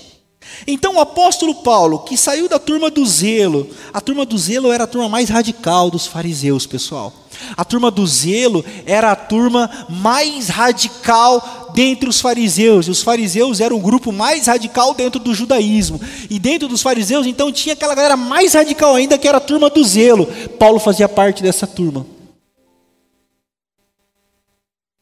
então 0.71 0.97
o 0.97 1.01
apóstolo 1.01 1.55
Paulo, 1.55 2.01
que 2.01 2.15
saiu 2.15 2.47
da 2.47 2.59
turma 2.59 2.91
do 2.91 3.05
zelo, 3.07 3.67
a 3.91 4.03
turma 4.03 4.27
do 4.27 4.37
zelo 4.37 4.71
era 4.71 4.85
a 4.85 4.87
turma 4.87 5.09
mais 5.09 5.31
radical 5.31 5.91
dos 5.91 6.07
fariseus, 6.07 6.67
pessoal. 6.67 7.11
A 7.57 7.65
turma 7.65 7.91
do 7.91 8.07
zelo 8.07 8.63
era 8.85 9.11
a 9.11 9.17
turma 9.17 9.87
mais 9.89 10.49
radical 10.49 11.71
dentre 11.73 12.07
os 12.07 12.21
fariseus, 12.21 12.87
e 12.87 12.91
os 12.91 13.03
fariseus 13.03 13.61
eram 13.61 13.79
o 13.79 13.81
grupo 13.81 14.13
mais 14.13 14.47
radical 14.47 14.93
dentro 14.93 15.19
do 15.19 15.35
judaísmo. 15.35 15.99
E 16.29 16.39
dentro 16.39 16.69
dos 16.69 16.83
fariseus, 16.83 17.27
então, 17.27 17.51
tinha 17.51 17.73
aquela 17.73 17.95
galera 17.95 18.17
mais 18.17 18.53
radical 18.53 18.95
ainda, 18.95 19.17
que 19.17 19.27
era 19.27 19.39
a 19.39 19.41
turma 19.41 19.71
do 19.71 19.83
zelo. 19.83 20.27
Paulo 20.59 20.79
fazia 20.79 21.09
parte 21.09 21.43
dessa 21.43 21.67
turma. 21.67 22.05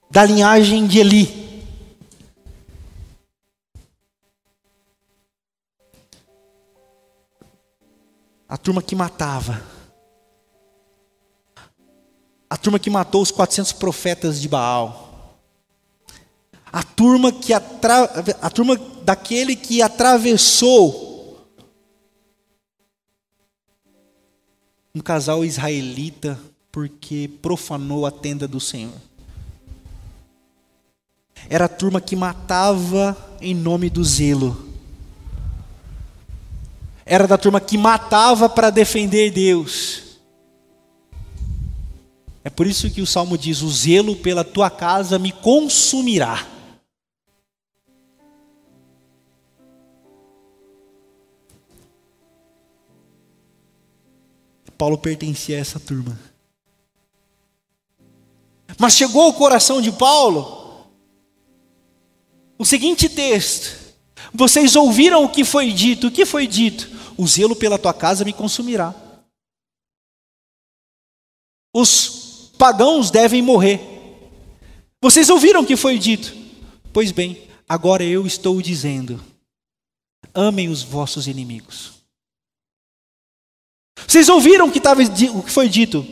Da 0.09 0.25
linhagem 0.25 0.87
de 0.87 1.01
Eli. 1.01 1.46
A 8.49 8.57
turma 8.57 8.81
que 8.81 8.95
matava. 8.95 9.63
A 12.49 12.57
turma 12.57 12.79
que 12.79 12.89
matou 12.89 13.23
os 13.23 13.31
400 13.31 13.73
profetas 13.73 14.41
de 14.41 14.49
Baal. 14.49 15.37
A 16.73 16.83
turma 16.83 17.33
que 17.33 17.53
atra... 17.53 18.05
a 18.41 18.51
turma 18.51 18.77
daquele 19.03 19.57
que 19.57 19.83
atravessou 19.83 21.05
um 24.95 25.01
casal 25.01 25.45
israelita 25.45 26.39
porque 26.71 27.31
profanou 27.43 28.07
a 28.07 28.11
tenda 28.11 28.47
do 28.47 28.61
Senhor. 28.61 28.95
Era 31.49 31.67
a 31.67 31.69
turma 31.69 32.01
que 32.01 32.15
matava 32.15 33.17
em 33.41 33.55
nome 33.55 33.91
do 33.91 34.05
zelo 34.05 34.66
era 37.07 37.29
da 37.29 37.39
turma 37.39 37.61
que 37.61 37.79
matava 37.79 38.49
para 38.49 38.69
defender 38.69 39.31
Deus. 39.31 40.03
É 42.43 42.51
por 42.51 42.67
isso 42.67 42.91
que 42.91 43.01
o 43.01 43.07
salmo 43.07 43.39
diz: 43.39 43.63
O 43.63 43.71
zelo 43.71 44.17
pela 44.17 44.43
tua 44.43 44.69
casa 44.69 45.19
me 45.19 45.31
consumirá. 45.31 46.45
Paulo 54.77 54.99
pertencia 54.99 55.57
a 55.57 55.61
essa 55.61 55.81
turma. 55.81 56.21
Mas 58.79 58.93
chegou 58.93 59.29
o 59.29 59.33
coração 59.33 59.81
de 59.81 59.91
Paulo 59.91 60.87
o 62.59 62.65
seguinte 62.65 63.09
texto: 63.09 63.77
Vocês 64.33 64.77
ouviram 64.77 65.25
o 65.25 65.29
que 65.29 65.45
foi 65.45 65.73
dito, 65.73 66.09
o 66.09 66.11
que 66.11 66.27
foi 66.27 66.47
dito? 66.47 66.96
O 67.19 67.27
zelo 67.27 67.57
pela 67.57 67.79
tua 67.79 67.95
casa 67.95 68.25
me 68.25 68.33
consumirá. 68.33 68.95
Os 71.75 72.51
pagãos 72.59 73.11
devem 73.11 73.43
morrer. 73.43 73.81
Vocês 75.03 75.29
ouviram 75.29 75.63
o 75.63 75.67
que 75.67 75.77
foi 75.77 75.99
dito? 75.99 76.35
Pois 76.93 77.13
bem, 77.13 77.49
agora 77.69 78.03
eu 78.03 78.27
estou 78.27 78.61
dizendo: 78.61 79.23
amem 80.35 80.69
os 80.69 80.83
vossos 80.83 81.27
inimigos. 81.27 81.93
Vocês 84.07 84.29
ouviram 84.29 84.69
o 84.69 84.73
que, 84.73 84.81
tava, 84.81 85.03
o 85.03 85.43
que 85.43 85.51
foi 85.51 85.69
dito? 85.69 86.07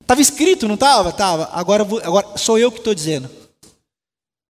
Estava 0.00 0.20
escrito, 0.20 0.66
não 0.66 0.74
estava? 0.74 1.10
Estava. 1.10 1.44
Agora, 1.52 1.82
agora 1.82 2.36
sou 2.36 2.58
eu 2.58 2.72
que 2.72 2.78
estou 2.78 2.94
dizendo. 2.94 3.30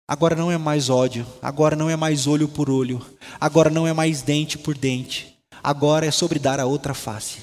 Agora 0.07 0.35
não 0.35 0.51
é 0.51 0.57
mais 0.57 0.89
ódio, 0.89 1.27
agora 1.39 1.75
não 1.75 1.87
é 1.87 1.95
mais 1.95 2.25
olho 2.25 2.47
por 2.47 2.67
olho, 2.67 2.99
agora 3.39 3.69
não 3.69 3.85
é 3.85 3.93
mais 3.93 4.23
dente 4.23 4.57
por 4.57 4.75
dente, 4.75 5.28
agora 5.63 6.05
é 6.05 6.11
sobre 6.11 6.39
dar 6.39 6.59
a 6.59 6.65
outra 6.65 6.93
face. 6.93 7.39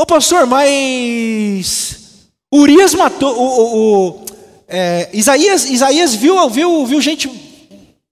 Ô 0.00 0.06
pastor, 0.06 0.46
mas 0.46 2.28
Urias 2.52 2.94
matou, 2.94 3.36
o, 3.36 3.44
o, 3.44 4.08
o 4.08 4.26
é, 4.66 5.10
Isaías, 5.12 5.64
Isaías 5.66 6.14
viu, 6.14 6.48
viu, 6.48 6.86
viu 6.86 7.00
gente 7.00 7.28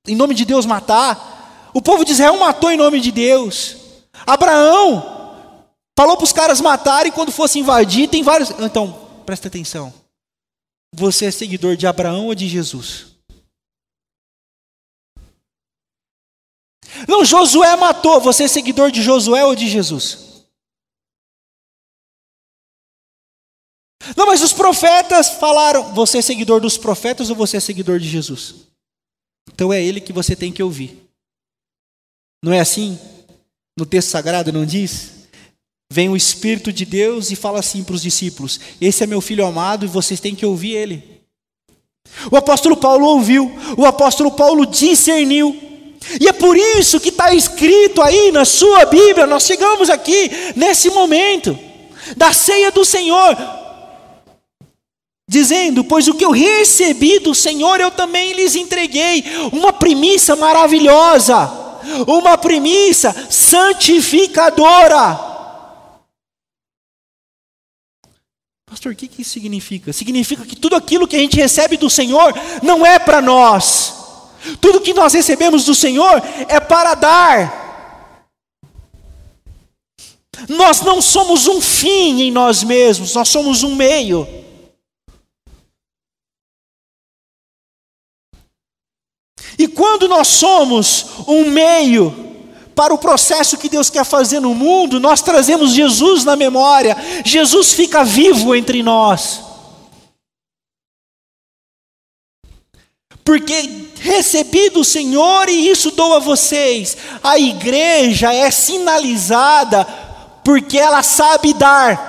em 0.06 0.14
nome 0.14 0.34
de 0.34 0.44
Deus 0.44 0.66
matar, 0.66 1.70
o 1.72 1.80
povo 1.80 2.04
de 2.04 2.12
Israel 2.12 2.36
matou 2.38 2.70
em 2.70 2.76
nome 2.76 3.00
de 3.00 3.10
Deus, 3.10 3.76
Abraão 4.26 5.18
falou 5.98 6.16
para 6.16 6.24
os 6.24 6.32
caras 6.32 6.60
matarem 6.60 7.10
quando 7.10 7.32
fosse 7.32 7.58
invadir, 7.58 8.08
tem 8.08 8.22
vários. 8.22 8.50
Então, 8.60 8.96
presta 9.26 9.48
atenção. 9.48 9.92
Você 10.94 11.26
é 11.26 11.30
seguidor 11.32 11.76
de 11.76 11.88
Abraão 11.88 12.26
ou 12.26 12.34
de 12.36 12.46
Jesus? 12.46 13.07
Não, 17.06 17.24
Josué 17.24 17.76
matou. 17.76 18.20
Você 18.20 18.44
é 18.44 18.48
seguidor 18.48 18.90
de 18.90 19.02
Josué 19.02 19.44
ou 19.44 19.54
de 19.54 19.68
Jesus? 19.68 20.28
Não, 24.16 24.26
mas 24.26 24.42
os 24.42 24.52
profetas 24.52 25.30
falaram. 25.30 25.94
Você 25.94 26.18
é 26.18 26.22
seguidor 26.22 26.60
dos 26.60 26.78
profetas 26.78 27.30
ou 27.30 27.36
você 27.36 27.58
é 27.58 27.60
seguidor 27.60 27.98
de 27.98 28.08
Jesus? 28.08 28.54
Então 29.52 29.72
é 29.72 29.82
ele 29.82 30.00
que 30.00 30.12
você 30.12 30.34
tem 30.34 30.52
que 30.52 30.62
ouvir. 30.62 31.08
Não 32.42 32.52
é 32.52 32.60
assim? 32.60 32.98
No 33.76 33.84
texto 33.86 34.10
sagrado 34.10 34.52
não 34.52 34.64
diz? 34.64 35.18
Vem 35.90 36.08
o 36.08 36.16
Espírito 36.16 36.72
de 36.72 36.84
Deus 36.84 37.30
e 37.30 37.36
fala 37.36 37.60
assim 37.60 37.82
para 37.82 37.94
os 37.94 38.02
discípulos: 38.02 38.60
Esse 38.80 39.04
é 39.04 39.06
meu 39.06 39.20
filho 39.20 39.46
amado 39.46 39.84
e 39.84 39.88
vocês 39.88 40.20
têm 40.20 40.34
que 40.34 40.46
ouvir 40.46 40.72
ele. 40.72 41.18
O 42.30 42.36
apóstolo 42.36 42.76
Paulo 42.76 43.06
ouviu, 43.06 43.50
o 43.76 43.84
apóstolo 43.84 44.30
Paulo 44.30 44.66
discerniu, 44.66 45.60
e 46.20 46.28
é 46.28 46.32
por 46.32 46.56
isso 46.56 47.00
que 47.00 47.08
está 47.08 47.34
escrito 47.34 48.00
aí 48.00 48.30
na 48.32 48.44
sua 48.44 48.84
Bíblia. 48.84 49.26
Nós 49.26 49.44
chegamos 49.44 49.90
aqui 49.90 50.30
nesse 50.54 50.90
momento 50.90 51.58
da 52.16 52.32
ceia 52.32 52.70
do 52.70 52.84
Senhor, 52.84 53.36
dizendo: 55.28 55.84
Pois 55.84 56.08
o 56.08 56.14
que 56.14 56.24
eu 56.24 56.30
recebi 56.30 57.18
do 57.18 57.34
Senhor 57.34 57.80
eu 57.80 57.90
também 57.90 58.32
lhes 58.32 58.54
entreguei, 58.54 59.24
uma 59.52 59.72
primícia 59.72 60.36
maravilhosa, 60.36 61.50
uma 62.06 62.38
primícia 62.38 63.14
santificadora. 63.28 65.26
Pastor, 68.66 68.92
o 68.92 68.96
que 68.96 69.10
isso 69.22 69.30
significa? 69.30 69.92
Significa 69.92 70.44
que 70.44 70.54
tudo 70.54 70.76
aquilo 70.76 71.08
que 71.08 71.16
a 71.16 71.18
gente 71.18 71.36
recebe 71.36 71.76
do 71.76 71.88
Senhor 71.88 72.34
não 72.62 72.84
é 72.84 72.98
para 72.98 73.20
nós. 73.20 73.97
Tudo 74.60 74.80
que 74.80 74.94
nós 74.94 75.12
recebemos 75.12 75.64
do 75.64 75.74
Senhor 75.74 76.22
é 76.48 76.60
para 76.60 76.94
dar. 76.94 77.68
Nós 80.48 80.80
não 80.82 81.02
somos 81.02 81.46
um 81.46 81.60
fim 81.60 82.22
em 82.22 82.30
nós 82.30 82.62
mesmos, 82.62 83.14
nós 83.14 83.28
somos 83.28 83.62
um 83.62 83.74
meio. 83.74 84.26
E 89.58 89.66
quando 89.66 90.06
nós 90.06 90.28
somos 90.28 91.06
um 91.26 91.50
meio, 91.50 92.28
para 92.78 92.94
o 92.94 92.98
processo 92.98 93.58
que 93.58 93.68
Deus 93.68 93.90
quer 93.90 94.04
fazer 94.04 94.38
no 94.38 94.54
mundo, 94.54 95.00
nós 95.00 95.20
trazemos 95.20 95.72
Jesus 95.72 96.24
na 96.24 96.36
memória, 96.36 96.96
Jesus 97.24 97.72
fica 97.72 98.04
vivo 98.04 98.54
entre 98.54 98.84
nós. 98.84 99.40
Porque 103.24 103.87
recebi 104.00 104.70
do 104.70 104.84
Senhor 104.84 105.48
e 105.48 105.68
isso 105.68 105.90
dou 105.90 106.14
a 106.14 106.18
vocês. 106.18 106.96
A 107.22 107.38
igreja 107.38 108.32
é 108.32 108.50
sinalizada 108.50 109.84
porque 110.44 110.78
ela 110.78 111.02
sabe 111.02 111.52
dar. 111.52 112.08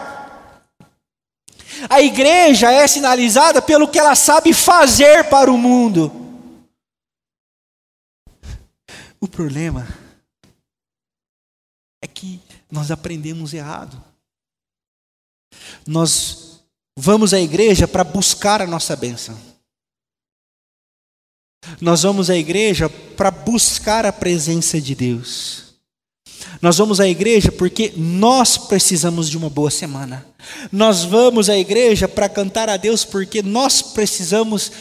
A 1.90 2.02
igreja 2.02 2.72
é 2.72 2.88
sinalizada 2.88 3.62
pelo 3.62 3.88
que 3.88 4.00
ela 4.00 4.16
sabe 4.16 4.54
fazer 4.54 5.30
para 5.30 5.52
o 5.52 5.58
mundo. 5.58 6.12
O 9.20 9.28
problema 9.28 9.88
é 12.02 12.08
que 12.08 12.42
nós 12.72 12.92
aprendemos 12.92 13.54
errado. 13.54 14.02
Nós 15.86 16.62
vamos 16.98 17.34
à 17.34 17.40
igreja 17.40 17.88
para 17.88 18.04
buscar 18.04 18.62
a 18.62 18.68
nossa 18.68 18.96
bênção. 18.96 19.49
Nós 21.82 22.04
vamos 22.04 22.30
à 22.30 22.36
igreja 22.36 22.90
para 22.90 23.32
buscar 23.32 24.06
a 24.06 24.14
presença 24.14 24.80
de 24.80 24.96
Deus. 24.96 25.70
Nós 26.62 26.78
vamos 26.78 27.00
à 27.00 27.08
igreja 27.08 27.52
porque 27.52 27.94
nós 27.96 28.58
precisamos 28.58 29.30
de 29.30 29.38
uma 29.38 29.50
boa 29.50 29.72
semana. 29.72 30.26
Nós 30.72 31.04
vamos 31.04 31.50
à 31.50 31.58
igreja 31.58 32.08
para 32.08 32.28
cantar 32.28 32.70
a 32.70 32.78
Deus 32.78 33.06
porque 33.06 33.42
nós 33.42 33.82
precisamos 33.82 34.72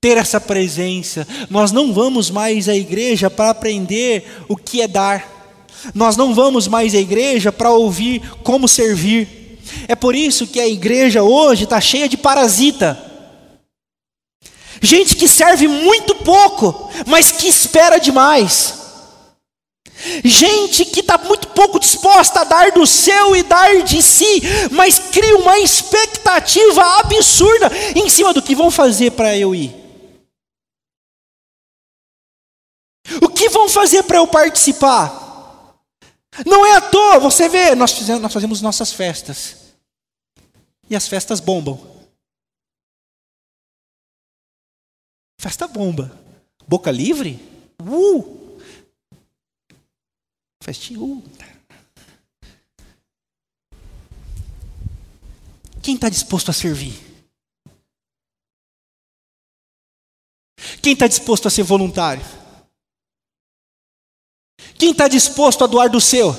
ter 0.00 0.16
essa 0.16 0.40
presença. 0.40 1.26
Nós 1.50 1.72
não 1.72 1.92
vamos 1.92 2.30
mais 2.30 2.68
à 2.68 2.76
igreja 2.76 3.30
para 3.30 3.50
aprender 3.50 4.24
o 4.48 4.56
que 4.56 4.80
é 4.80 4.86
dar. 4.86 5.32
Nós 5.94 6.16
não 6.16 6.34
vamos 6.34 6.68
mais 6.68 6.94
à 6.94 6.98
igreja 6.98 7.50
para 7.50 7.70
ouvir 7.70 8.20
como 8.42 8.68
servir. 8.68 9.58
É 9.88 9.94
por 9.94 10.14
isso 10.14 10.46
que 10.46 10.60
a 10.60 10.68
igreja 10.68 11.22
hoje 11.22 11.64
está 11.64 11.80
cheia 11.80 12.08
de 12.08 12.16
parasita. 12.16 13.03
Gente 14.84 15.16
que 15.16 15.26
serve 15.26 15.66
muito 15.66 16.14
pouco, 16.16 16.90
mas 17.06 17.32
que 17.32 17.48
espera 17.48 17.98
demais. 17.98 18.74
Gente 20.22 20.84
que 20.84 21.00
está 21.00 21.16
muito 21.16 21.48
pouco 21.48 21.80
disposta 21.80 22.40
a 22.40 22.44
dar 22.44 22.70
do 22.72 22.86
seu 22.86 23.34
e 23.34 23.42
dar 23.42 23.82
de 23.82 24.02
si, 24.02 24.42
mas 24.72 24.98
cria 24.98 25.38
uma 25.38 25.58
expectativa 25.58 26.98
absurda 26.98 27.70
em 27.96 28.10
cima 28.10 28.34
do 28.34 28.42
que 28.42 28.54
vão 28.54 28.70
fazer 28.70 29.12
para 29.12 29.34
eu 29.34 29.54
ir. 29.54 29.74
O 33.22 33.28
que 33.30 33.48
vão 33.48 33.70
fazer 33.70 34.02
para 34.02 34.18
eu 34.18 34.26
participar? 34.26 35.78
Não 36.44 36.66
é 36.66 36.76
à 36.76 36.80
toa, 36.82 37.18
você 37.18 37.48
vê, 37.48 37.74
nós, 37.74 37.92
fizemos, 37.92 38.20
nós 38.20 38.32
fazemos 38.32 38.60
nossas 38.60 38.92
festas. 38.92 39.56
E 40.90 40.94
as 40.94 41.08
festas 41.08 41.40
bombam. 41.40 41.93
Festa 45.44 45.68
bomba. 45.68 46.10
Boca 46.66 46.90
livre? 46.90 47.38
Uh! 47.78 48.58
Festinha, 50.62 50.98
uh! 50.98 51.22
Quem 55.82 55.96
está 55.96 56.08
disposto 56.08 56.50
a 56.50 56.54
servir? 56.54 56.94
Quem 60.82 60.94
está 60.94 61.06
disposto 61.06 61.46
a 61.46 61.50
ser 61.50 61.62
voluntário? 61.62 62.24
Quem 64.78 64.92
está 64.92 65.08
disposto 65.08 65.62
a 65.62 65.66
doar 65.66 65.90
do 65.90 66.00
seu? 66.00 66.32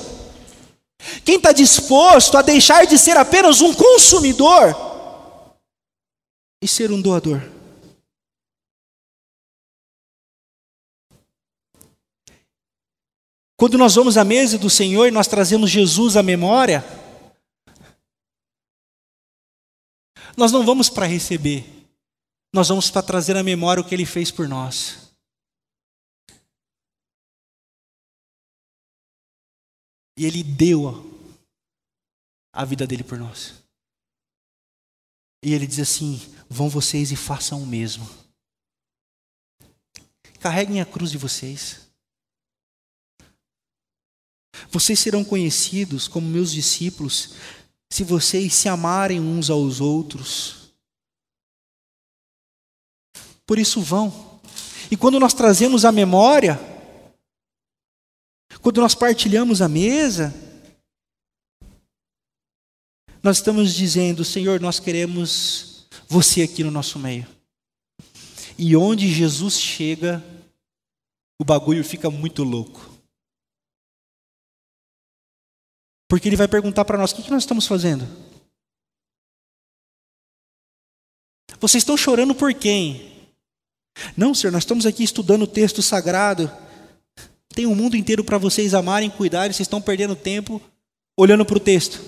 Quem 1.24 1.36
está 1.36 1.52
disposto 1.52 2.36
a 2.36 2.42
deixar 2.42 2.84
de 2.88 2.98
ser 2.98 3.16
apenas 3.16 3.60
um 3.60 3.72
consumidor 3.72 4.74
e 6.60 6.66
ser 6.66 6.90
um 6.90 7.00
doador? 7.00 7.55
Quando 13.56 13.78
nós 13.78 13.94
vamos 13.94 14.16
à 14.16 14.24
mesa 14.24 14.58
do 14.58 14.68
Senhor 14.68 15.06
e 15.06 15.10
nós 15.10 15.26
trazemos 15.26 15.70
Jesus 15.70 16.16
à 16.16 16.22
memória, 16.22 16.84
nós 20.36 20.52
não 20.52 20.64
vamos 20.64 20.90
para 20.90 21.06
receber, 21.06 21.64
nós 22.52 22.68
vamos 22.68 22.90
para 22.90 23.02
trazer 23.02 23.36
à 23.36 23.42
memória 23.42 23.80
o 23.80 23.84
que 23.84 23.94
Ele 23.94 24.04
fez 24.04 24.30
por 24.30 24.46
nós. 24.46 25.10
E 30.18 30.24
Ele 30.24 30.42
deu 30.42 31.16
a 32.52 32.64
vida 32.64 32.86
dele 32.86 33.04
por 33.04 33.18
nós. 33.18 33.54
E 35.42 35.52
ele 35.52 35.66
diz 35.66 35.78
assim: 35.78 36.20
vão 36.48 36.68
vocês 36.68 37.12
e 37.12 37.16
façam 37.16 37.62
o 37.62 37.66
mesmo. 37.66 38.08
Carreguem 40.40 40.80
a 40.80 40.86
cruz 40.86 41.10
de 41.10 41.18
vocês. 41.18 41.85
Vocês 44.76 44.98
serão 44.98 45.24
conhecidos 45.24 46.06
como 46.06 46.28
meus 46.28 46.52
discípulos 46.52 47.30
se 47.90 48.04
vocês 48.04 48.52
se 48.52 48.68
amarem 48.68 49.18
uns 49.18 49.48
aos 49.48 49.80
outros. 49.80 50.74
Por 53.46 53.58
isso 53.58 53.80
vão. 53.80 54.38
E 54.90 54.94
quando 54.96 55.18
nós 55.18 55.32
trazemos 55.32 55.86
a 55.86 55.90
memória, 55.90 56.60
quando 58.60 58.82
nós 58.82 58.94
partilhamos 58.94 59.62
a 59.62 59.68
mesa, 59.68 60.34
nós 63.22 63.38
estamos 63.38 63.72
dizendo, 63.72 64.26
Senhor, 64.26 64.60
nós 64.60 64.78
queremos 64.78 65.86
você 66.06 66.42
aqui 66.42 66.62
no 66.62 66.70
nosso 66.70 66.98
meio. 66.98 67.26
E 68.58 68.76
onde 68.76 69.10
Jesus 69.10 69.58
chega, 69.58 70.22
o 71.40 71.46
bagulho 71.46 71.82
fica 71.82 72.10
muito 72.10 72.44
louco. 72.44 72.95
Porque 76.08 76.28
ele 76.28 76.36
vai 76.36 76.48
perguntar 76.48 76.84
para 76.84 76.98
nós: 76.98 77.12
o 77.12 77.16
que 77.16 77.30
nós 77.30 77.42
estamos 77.42 77.66
fazendo? 77.66 78.06
Vocês 81.60 81.82
estão 81.82 81.96
chorando 81.96 82.34
por 82.34 82.52
quem? 82.52 83.12
Não, 84.16 84.34
Senhor, 84.34 84.52
nós 84.52 84.62
estamos 84.62 84.84
aqui 84.84 85.02
estudando 85.02 85.42
o 85.42 85.46
texto 85.46 85.82
sagrado. 85.82 86.50
Tem 87.48 87.66
um 87.66 87.74
mundo 87.74 87.96
inteiro 87.96 88.22
para 88.22 88.36
vocês 88.36 88.74
amarem, 88.74 89.08
cuidarem, 89.08 89.52
vocês 89.52 89.66
estão 89.66 89.80
perdendo 89.80 90.14
tempo 90.14 90.60
olhando 91.16 91.44
para 91.44 91.56
o 91.56 91.60
texto. 91.60 92.00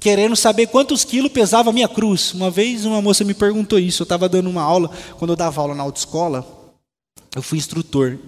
Querendo 0.00 0.34
saber 0.34 0.66
quantos 0.66 1.04
quilos 1.04 1.32
pesava 1.32 1.70
a 1.70 1.72
minha 1.72 1.88
cruz. 1.88 2.32
Uma 2.34 2.50
vez 2.50 2.84
uma 2.84 3.00
moça 3.00 3.24
me 3.24 3.34
perguntou 3.34 3.78
isso. 3.78 4.02
Eu 4.02 4.04
estava 4.04 4.28
dando 4.28 4.50
uma 4.50 4.62
aula, 4.62 4.90
quando 5.18 5.30
eu 5.30 5.36
dava 5.36 5.60
aula 5.60 5.74
na 5.74 5.82
autoescola, 5.84 6.46
eu 7.34 7.42
fui 7.42 7.58
instrutor 7.58 8.18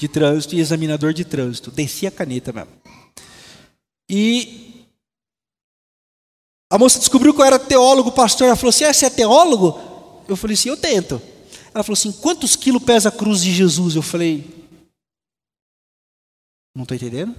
de 0.00 0.08
trânsito 0.08 0.54
e 0.54 0.60
examinador 0.60 1.12
de 1.12 1.26
trânsito. 1.26 1.70
Desci 1.70 2.06
a 2.06 2.10
caneta 2.10 2.54
mesmo. 2.54 2.72
E 4.08 4.86
a 6.72 6.78
moça 6.78 6.98
descobriu 6.98 7.34
que 7.34 7.40
eu 7.40 7.44
era 7.44 7.58
teólogo, 7.58 8.10
pastor. 8.10 8.46
Ela 8.46 8.56
falou 8.56 8.70
assim: 8.70 8.84
ah, 8.84 8.94
você 8.94 9.04
é 9.04 9.10
teólogo? 9.10 9.78
Eu 10.26 10.36
falei 10.36 10.54
assim: 10.54 10.70
eu 10.70 10.76
tento. 10.76 11.20
Ela 11.74 11.84
falou 11.84 11.92
assim: 11.92 12.12
quantos 12.12 12.56
quilos 12.56 12.82
pesa 12.82 13.10
a 13.10 13.12
cruz 13.12 13.42
de 13.42 13.52
Jesus? 13.52 13.94
Eu 13.94 14.00
falei: 14.00 14.66
não 16.74 16.84
estou 16.84 16.96
entendendo. 16.96 17.36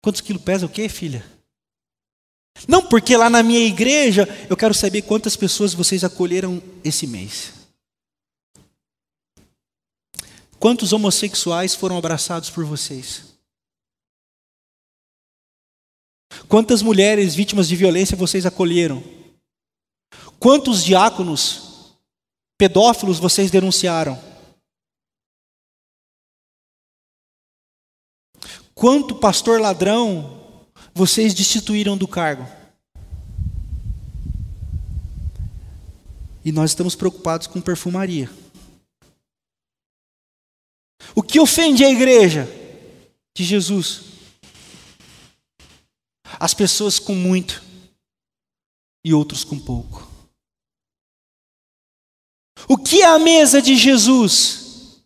Quantos 0.00 0.20
quilos 0.20 0.42
pesa 0.42 0.66
o 0.66 0.68
quê, 0.68 0.88
filha? 0.88 1.26
Não, 2.68 2.86
porque 2.86 3.16
lá 3.16 3.28
na 3.28 3.42
minha 3.42 3.66
igreja 3.66 4.28
eu 4.48 4.56
quero 4.56 4.72
saber 4.72 5.02
quantas 5.02 5.36
pessoas 5.36 5.74
vocês 5.74 6.04
acolheram 6.04 6.62
esse 6.84 7.08
mês. 7.08 7.61
Quantos 10.62 10.92
homossexuais 10.92 11.74
foram 11.74 11.98
abraçados 11.98 12.48
por 12.48 12.64
vocês? 12.64 13.34
Quantas 16.48 16.82
mulheres 16.82 17.34
vítimas 17.34 17.66
de 17.66 17.74
violência 17.74 18.16
vocês 18.16 18.46
acolheram? 18.46 19.02
Quantos 20.38 20.84
diáconos 20.84 21.96
pedófilos 22.56 23.18
vocês 23.18 23.50
denunciaram? 23.50 24.16
Quanto 28.72 29.16
pastor 29.16 29.60
ladrão 29.60 30.64
vocês 30.94 31.34
destituíram 31.34 31.98
do 31.98 32.06
cargo? 32.06 32.46
E 36.44 36.52
nós 36.52 36.70
estamos 36.70 36.94
preocupados 36.94 37.48
com 37.48 37.60
perfumaria. 37.60 38.30
O 41.14 41.22
que 41.22 41.40
ofende 41.40 41.84
a 41.84 41.90
igreja 41.90 42.46
de 43.36 43.44
Jesus? 43.44 44.02
As 46.40 46.54
pessoas 46.54 46.98
com 46.98 47.14
muito 47.14 47.62
e 49.04 49.12
outros 49.12 49.44
com 49.44 49.58
pouco. 49.58 50.08
O 52.68 52.76
que 52.76 53.02
é 53.02 53.06
a 53.06 53.18
mesa 53.18 53.60
de 53.60 53.76
Jesus? 53.76 55.02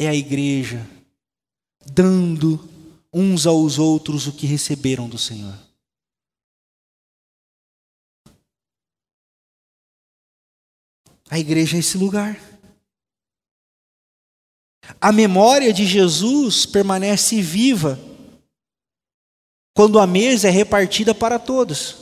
É 0.00 0.08
a 0.08 0.14
igreja 0.14 0.86
dando 1.92 2.58
uns 3.12 3.46
aos 3.46 3.78
outros 3.78 4.26
o 4.26 4.32
que 4.32 4.46
receberam 4.46 5.08
do 5.08 5.18
Senhor. 5.18 5.56
A 11.30 11.38
igreja 11.38 11.76
é 11.76 11.80
esse 11.80 11.98
lugar. 11.98 12.47
A 15.00 15.12
memória 15.12 15.72
de 15.72 15.86
Jesus 15.86 16.64
permanece 16.64 17.42
viva 17.42 17.98
quando 19.74 19.98
a 19.98 20.06
mesa 20.06 20.48
é 20.48 20.50
repartida 20.50 21.14
para 21.14 21.38
todos. 21.38 21.96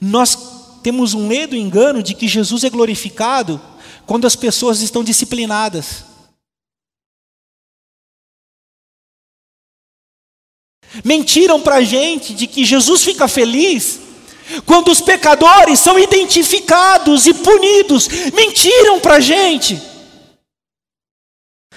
Nós 0.00 0.80
temos 0.82 1.14
um 1.14 1.26
medo 1.26 1.54
e 1.54 1.60
engano 1.60 2.02
de 2.02 2.14
que 2.14 2.28
Jesus 2.28 2.64
é 2.64 2.70
glorificado 2.70 3.60
quando 4.06 4.26
as 4.26 4.36
pessoas 4.36 4.80
estão 4.80 5.04
disciplinadas. 5.04 6.04
Mentiram 11.04 11.62
para 11.62 11.76
a 11.76 11.82
gente 11.82 12.34
de 12.34 12.46
que 12.46 12.64
Jesus 12.64 13.04
fica 13.04 13.28
feliz 13.28 14.09
quando 14.66 14.90
os 14.90 15.00
pecadores 15.00 15.78
são 15.78 15.98
identificados 15.98 17.26
e 17.26 17.34
punidos, 17.34 18.08
mentiram 18.32 19.00
para 19.00 19.16
a 19.16 19.20
gente. 19.20 19.74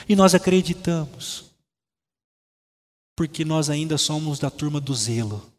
E 0.08 0.16
nós 0.16 0.36
acreditamos, 0.36 1.46
porque 3.16 3.46
nós 3.46 3.70
ainda 3.70 3.98
somos 3.98 4.40
da 4.40 4.50
turma 4.50 4.80
do 4.82 4.94
zelo. 4.94 5.52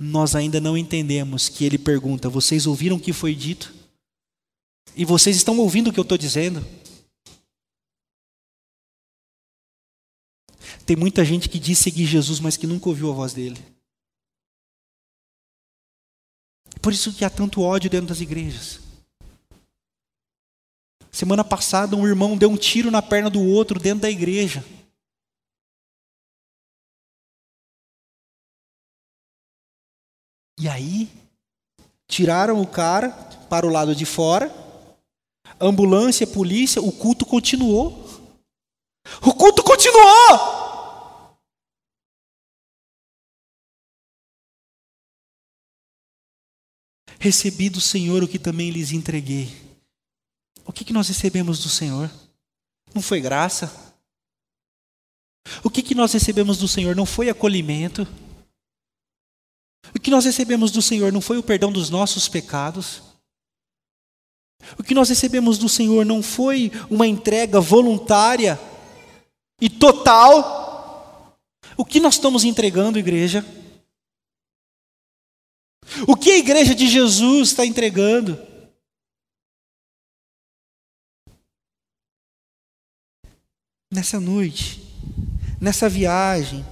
Nós 0.00 0.34
ainda 0.34 0.60
não 0.60 0.76
entendemos 0.76 1.48
que 1.48 1.64
ele 1.64 1.78
pergunta: 1.78 2.28
vocês 2.28 2.66
ouviram 2.66 2.96
o 2.96 3.00
que 3.00 3.12
foi 3.12 3.34
dito? 3.34 3.74
E 4.96 5.04
vocês 5.04 5.36
estão 5.36 5.58
ouvindo 5.58 5.90
o 5.90 5.92
que 5.92 6.00
eu 6.00 6.02
estou 6.02 6.16
dizendo? 6.16 6.64
Tem 10.86 10.96
muita 10.96 11.24
gente 11.24 11.48
que 11.48 11.58
diz 11.58 11.78
seguir 11.78 12.06
Jesus, 12.06 12.40
mas 12.40 12.56
que 12.56 12.66
nunca 12.66 12.88
ouviu 12.88 13.10
a 13.10 13.14
voz 13.14 13.34
dele. 13.34 13.75
Por 16.86 16.92
isso 16.92 17.12
que 17.12 17.24
há 17.24 17.28
tanto 17.28 17.62
ódio 17.62 17.90
dentro 17.90 18.06
das 18.06 18.20
igrejas. 18.20 18.78
Semana 21.10 21.42
passada, 21.42 21.96
um 21.96 22.06
irmão 22.06 22.38
deu 22.38 22.48
um 22.48 22.56
tiro 22.56 22.92
na 22.92 23.02
perna 23.02 23.28
do 23.28 23.42
outro 23.42 23.80
dentro 23.80 24.02
da 24.02 24.08
igreja. 24.08 24.64
E 30.60 30.68
aí, 30.68 31.10
tiraram 32.06 32.62
o 32.62 32.66
cara 32.68 33.10
para 33.50 33.66
o 33.66 33.70
lado 33.70 33.92
de 33.92 34.06
fora, 34.06 34.48
ambulância, 35.60 36.24
polícia, 36.24 36.80
o 36.80 36.92
culto 36.92 37.26
continuou. 37.26 38.08
O 39.22 39.34
culto 39.34 39.64
continuou! 39.64 40.65
Recebi 47.26 47.68
do 47.68 47.80
Senhor 47.80 48.22
o 48.22 48.28
que 48.28 48.38
também 48.38 48.70
lhes 48.70 48.92
entreguei. 48.92 49.52
O 50.64 50.72
que, 50.72 50.84
que 50.84 50.92
nós 50.92 51.08
recebemos 51.08 51.58
do 51.58 51.68
Senhor? 51.68 52.08
Não 52.94 53.02
foi 53.02 53.20
graça? 53.20 53.96
O 55.64 55.68
que, 55.68 55.82
que 55.82 55.92
nós 55.92 56.12
recebemos 56.12 56.56
do 56.56 56.68
Senhor? 56.68 56.94
Não 56.94 57.04
foi 57.04 57.28
acolhimento? 57.28 58.06
O 59.92 59.98
que 59.98 60.08
nós 60.08 60.24
recebemos 60.24 60.70
do 60.70 60.80
Senhor 60.80 61.12
não 61.12 61.20
foi 61.20 61.36
o 61.36 61.42
perdão 61.42 61.72
dos 61.72 61.90
nossos 61.90 62.28
pecados? 62.28 63.02
O 64.78 64.84
que 64.84 64.94
nós 64.94 65.08
recebemos 65.08 65.58
do 65.58 65.68
Senhor 65.68 66.06
não 66.06 66.22
foi 66.22 66.70
uma 66.88 67.08
entrega 67.08 67.60
voluntária 67.60 68.56
e 69.60 69.68
total? 69.68 71.36
O 71.76 71.84
que 71.84 71.98
nós 71.98 72.14
estamos 72.14 72.44
entregando, 72.44 73.00
igreja? 73.00 73.44
O 76.06 76.16
que 76.16 76.30
a 76.30 76.38
igreja 76.38 76.74
de 76.74 76.86
Jesus 76.88 77.48
está 77.50 77.64
entregando? 77.64 78.38
Nessa 83.92 84.20
noite, 84.20 84.82
nessa 85.60 85.88
viagem, 85.88 86.66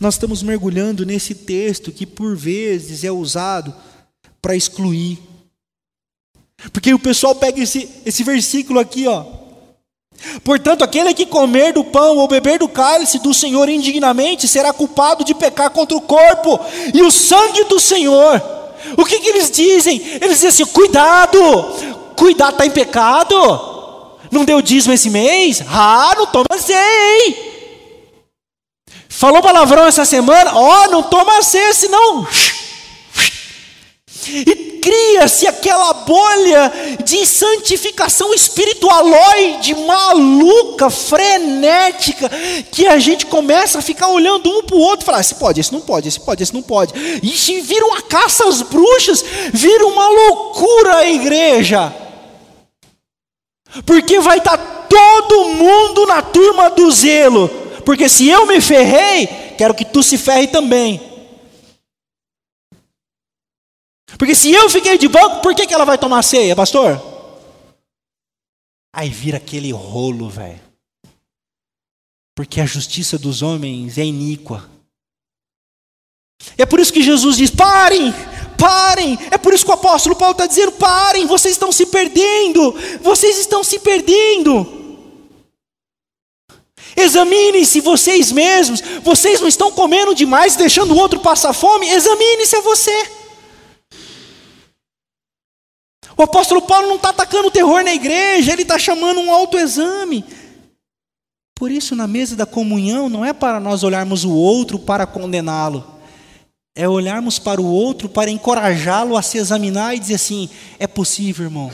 nós 0.00 0.14
estamos 0.14 0.42
mergulhando 0.42 1.06
nesse 1.06 1.34
texto 1.34 1.92
que 1.92 2.06
por 2.06 2.36
vezes 2.36 3.04
é 3.04 3.10
usado 3.10 3.74
para 4.42 4.56
excluir, 4.56 5.18
Porque 6.72 6.92
o 6.92 6.98
pessoal 6.98 7.36
pega 7.36 7.60
esse, 7.60 7.88
esse 8.04 8.24
versículo 8.24 8.80
aqui, 8.80 9.06
ó. 9.06 9.47
Portanto, 10.42 10.82
aquele 10.82 11.14
que 11.14 11.26
comer 11.26 11.72
do 11.72 11.84
pão 11.84 12.16
ou 12.16 12.26
beber 12.26 12.58
do 12.58 12.68
cálice 12.68 13.18
do 13.18 13.32
Senhor 13.32 13.68
indignamente 13.68 14.48
será 14.48 14.72
culpado 14.72 15.24
de 15.24 15.34
pecar 15.34 15.70
contra 15.70 15.96
o 15.96 16.00
corpo 16.00 16.58
e 16.92 17.02
o 17.02 17.10
sangue 17.10 17.64
do 17.64 17.78
Senhor. 17.78 18.42
O 18.96 19.04
que, 19.04 19.18
que 19.18 19.28
eles 19.28 19.50
dizem? 19.50 20.00
Eles 20.20 20.40
dizem 20.40 20.48
assim: 20.48 20.66
cuidado, 20.66 21.38
cuidado, 22.16 22.52
está 22.52 22.66
em 22.66 22.70
pecado. 22.70 23.36
Não 24.30 24.44
deu 24.44 24.60
dízimo 24.60 24.92
esse 24.92 25.08
mês? 25.08 25.62
Ah, 25.70 26.14
não 26.16 26.26
toma 26.26 26.58
ceia, 26.58 27.48
Falou 29.08 29.42
palavrão 29.42 29.86
essa 29.86 30.04
semana? 30.04 30.52
Ó, 30.54 30.84
oh, 30.84 30.90
não 30.90 31.02
toma 31.02 31.42
ceia, 31.42 31.72
senão. 31.72 32.26
E 34.26 34.78
cria-se 34.80 35.46
aquela 35.46 35.92
bolha 35.92 36.72
de 37.04 37.26
santificação 37.26 38.32
espiritualoide, 38.32 39.74
maluca, 39.74 40.90
frenética, 40.90 42.30
que 42.70 42.86
a 42.86 42.98
gente 42.98 43.26
começa 43.26 43.78
a 43.78 43.82
ficar 43.82 44.08
olhando 44.08 44.50
um 44.50 44.62
para 44.62 44.76
o 44.76 44.80
outro 44.80 45.04
e 45.04 45.06
falar: 45.06 45.20
esse 45.20 45.34
pode, 45.34 45.60
esse 45.60 45.72
não 45.72 45.80
pode, 45.80 46.08
esse 46.08 46.20
pode, 46.20 46.42
esse 46.42 46.54
não 46.54 46.62
pode. 46.62 46.94
E 47.22 47.60
vira 47.60 47.86
uma 47.86 48.02
caça 48.02 48.48
às 48.48 48.62
bruxas, 48.62 49.24
vira 49.52 49.86
uma 49.86 50.08
loucura 50.08 50.96
a 50.96 51.08
igreja. 51.10 51.94
Porque 53.84 54.18
vai 54.20 54.38
estar 54.38 54.56
tá 54.56 54.86
todo 54.88 55.50
mundo 55.50 56.06
na 56.06 56.22
turma 56.22 56.70
do 56.70 56.90
zelo. 56.90 57.48
Porque 57.84 58.08
se 58.08 58.28
eu 58.28 58.46
me 58.46 58.60
ferrei, 58.60 59.26
quero 59.56 59.74
que 59.74 59.84
tu 59.84 60.02
se 60.02 60.18
ferre 60.18 60.46
também. 60.46 61.07
Porque 64.18 64.34
se 64.34 64.50
eu 64.52 64.68
fiquei 64.68 64.98
de 64.98 65.06
banco, 65.06 65.40
por 65.40 65.54
que, 65.54 65.66
que 65.66 65.72
ela 65.72 65.84
vai 65.84 65.96
tomar 65.96 66.22
ceia, 66.22 66.56
pastor? 66.56 67.00
Aí 68.92 69.08
vira 69.08 69.36
aquele 69.36 69.70
rolo, 69.70 70.28
velho. 70.28 70.60
Porque 72.34 72.60
a 72.60 72.66
justiça 72.66 73.16
dos 73.16 73.42
homens 73.42 73.96
é 73.96 74.04
iníqua. 74.04 74.68
É 76.56 76.66
por 76.66 76.80
isso 76.80 76.92
que 76.92 77.02
Jesus 77.02 77.36
diz: 77.36 77.50
parem, 77.50 78.12
parem. 78.58 79.16
É 79.30 79.38
por 79.38 79.54
isso 79.54 79.64
que 79.64 79.70
o 79.70 79.74
apóstolo 79.74 80.16
Paulo 80.16 80.32
está 80.32 80.46
dizendo: 80.46 80.72
parem, 80.72 81.26
vocês 81.26 81.52
estão 81.52 81.70
se 81.70 81.86
perdendo, 81.86 82.74
vocês 83.00 83.38
estão 83.38 83.62
se 83.62 83.78
perdendo. 83.78 84.76
Examinem-se 86.96 87.80
vocês 87.80 88.32
mesmos, 88.32 88.80
vocês 89.04 89.40
não 89.40 89.46
estão 89.46 89.70
comendo 89.70 90.12
demais, 90.12 90.56
deixando 90.56 90.92
o 90.92 90.98
outro 90.98 91.20
passar 91.20 91.52
fome. 91.52 91.88
Examine-se 91.88 92.56
a 92.56 92.60
você. 92.60 93.17
O 96.18 96.22
apóstolo 96.24 96.60
Paulo 96.60 96.88
não 96.88 96.96
está 96.96 97.10
atacando 97.10 97.48
terror 97.48 97.84
na 97.84 97.94
igreja, 97.94 98.52
ele 98.52 98.62
está 98.62 98.76
chamando 98.76 99.20
um 99.20 99.32
autoexame. 99.32 100.24
Por 101.54 101.70
isso, 101.70 101.94
na 101.94 102.08
mesa 102.08 102.34
da 102.34 102.44
comunhão, 102.44 103.08
não 103.08 103.24
é 103.24 103.32
para 103.32 103.60
nós 103.60 103.84
olharmos 103.84 104.24
o 104.24 104.32
outro 104.32 104.80
para 104.80 105.06
condená-lo, 105.06 105.86
é 106.74 106.88
olharmos 106.88 107.38
para 107.38 107.60
o 107.60 107.66
outro 107.66 108.08
para 108.08 108.32
encorajá-lo 108.32 109.16
a 109.16 109.22
se 109.22 109.38
examinar 109.38 109.94
e 109.94 110.00
dizer 110.00 110.16
assim: 110.16 110.48
é 110.80 110.88
possível, 110.88 111.44
irmão. 111.44 111.70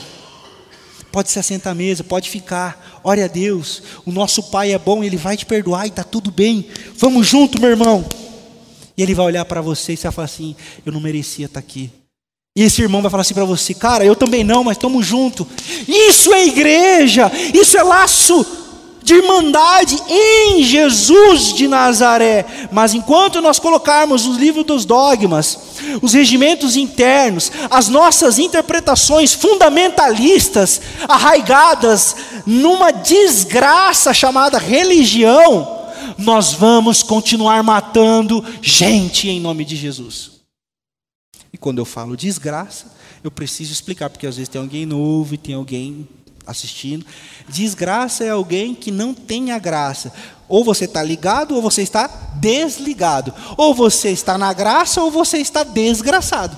Pode 1.11 1.31
se 1.31 1.39
assentar 1.39 1.71
à 1.71 1.75
mesa, 1.75 2.03
pode 2.03 2.29
ficar. 2.29 2.99
Ore 3.03 3.23
a 3.23 3.27
Deus. 3.27 3.81
O 4.05 4.11
nosso 4.11 4.43
Pai 4.43 4.73
é 4.73 4.77
bom, 4.77 5.03
Ele 5.03 5.17
vai 5.17 5.35
te 5.35 5.45
perdoar 5.45 5.85
e 5.85 5.89
está 5.89 6.03
tudo 6.03 6.29
bem. 6.29 6.69
Vamos 6.97 7.25
junto, 7.25 7.59
meu 7.59 7.71
irmão. 7.71 8.05
E 8.95 9.01
Ele 9.01 9.15
vai 9.15 9.25
olhar 9.25 9.45
para 9.45 9.61
você 9.61 9.93
e 9.93 9.95
vai 9.95 10.11
falar 10.11 10.25
assim: 10.25 10.55
Eu 10.85 10.91
não 10.91 10.99
merecia 10.99 11.47
estar 11.47 11.59
aqui. 11.59 11.91
E 12.57 12.63
esse 12.63 12.81
irmão 12.81 13.01
vai 13.01 13.11
falar 13.11 13.19
assim 13.19 13.33
para 13.33 13.43
você, 13.43 13.73
cara, 13.73 14.05
eu 14.05 14.15
também 14.15 14.41
não, 14.41 14.63
mas 14.63 14.77
estamos 14.77 15.05
juntos. 15.05 15.45
Isso 15.85 16.33
é 16.33 16.47
igreja, 16.47 17.29
isso 17.53 17.77
é 17.77 17.83
laço 17.83 18.45
de 19.03 19.13
irmandade 19.13 20.01
em 20.07 20.63
Jesus 20.63 21.53
de 21.53 21.67
Nazaré. 21.67 22.45
Mas 22.71 22.93
enquanto 22.93 23.41
nós 23.41 23.59
colocarmos 23.59 24.25
os 24.25 24.37
livros 24.37 24.65
dos 24.65 24.85
dogmas, 24.85 25.59
os 26.01 26.13
regimentos 26.13 26.77
internos, 26.77 27.51
as 27.69 27.89
nossas 27.89 28.39
interpretações 28.39 29.33
fundamentalistas, 29.33 30.79
arraigadas 31.09 32.15
numa 32.45 32.91
desgraça 32.91 34.13
chamada 34.13 34.57
religião, 34.57 35.89
nós 36.17 36.53
vamos 36.53 37.03
continuar 37.03 37.61
matando 37.63 38.41
gente 38.61 39.27
em 39.27 39.41
nome 39.41 39.65
de 39.65 39.75
Jesus. 39.75 40.34
E 41.55 41.57
quando 41.57 41.77
eu 41.77 41.85
falo 41.85 42.17
desgraça, 42.17 42.91
eu 43.23 43.31
preciso 43.31 43.71
explicar, 43.71 44.09
porque 44.09 44.27
às 44.27 44.35
vezes 44.35 44.49
tem 44.49 44.59
alguém 44.59 44.85
novo 44.85 45.35
e 45.35 45.37
tem 45.37 45.55
alguém 45.55 46.05
assistindo. 46.45 47.05
Desgraça 47.47 48.25
é 48.25 48.29
alguém 48.29 48.75
que 48.75 48.91
não 48.91 49.13
tem 49.13 49.53
a 49.53 49.57
graça. 49.57 50.13
Ou 50.49 50.65
você 50.65 50.83
está 50.83 51.01
ligado 51.01 51.55
ou 51.55 51.61
você 51.61 51.81
está 51.81 52.07
desligado. 52.41 53.33
Ou 53.55 53.73
você 53.73 54.09
está 54.09 54.37
na 54.37 54.51
graça 54.51 55.01
ou 55.01 55.09
você 55.09 55.37
está 55.37 55.63
desgraçado. 55.63 56.57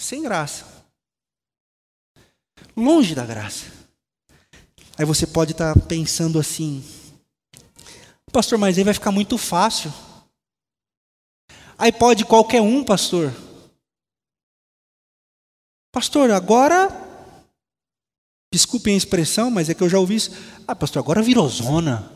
Sem 0.00 0.22
graça. 0.22 0.64
Longe 2.74 3.14
da 3.14 3.26
graça. 3.26 3.66
Aí 4.96 5.04
você 5.04 5.26
pode 5.26 5.52
estar 5.52 5.74
tá 5.74 5.80
pensando 5.86 6.38
assim: 6.38 6.82
Pastor, 8.32 8.58
mas 8.58 8.78
aí 8.78 8.84
vai 8.84 8.94
ficar 8.94 9.12
muito 9.12 9.36
fácil. 9.36 9.92
Aí 11.76 11.92
pode 11.92 12.24
qualquer 12.24 12.62
um, 12.62 12.82
pastor. 12.82 13.30
Pastor, 15.92 16.30
agora. 16.30 16.88
Desculpem 18.52 18.94
a 18.94 18.96
expressão, 18.96 19.50
mas 19.50 19.68
é 19.68 19.74
que 19.74 19.82
eu 19.82 19.88
já 19.88 19.98
ouvi 19.98 20.14
isso. 20.14 20.30
Ah, 20.66 20.74
pastor, 20.74 21.00
agora 21.00 21.22
virou 21.22 21.48
zona. 21.48 22.10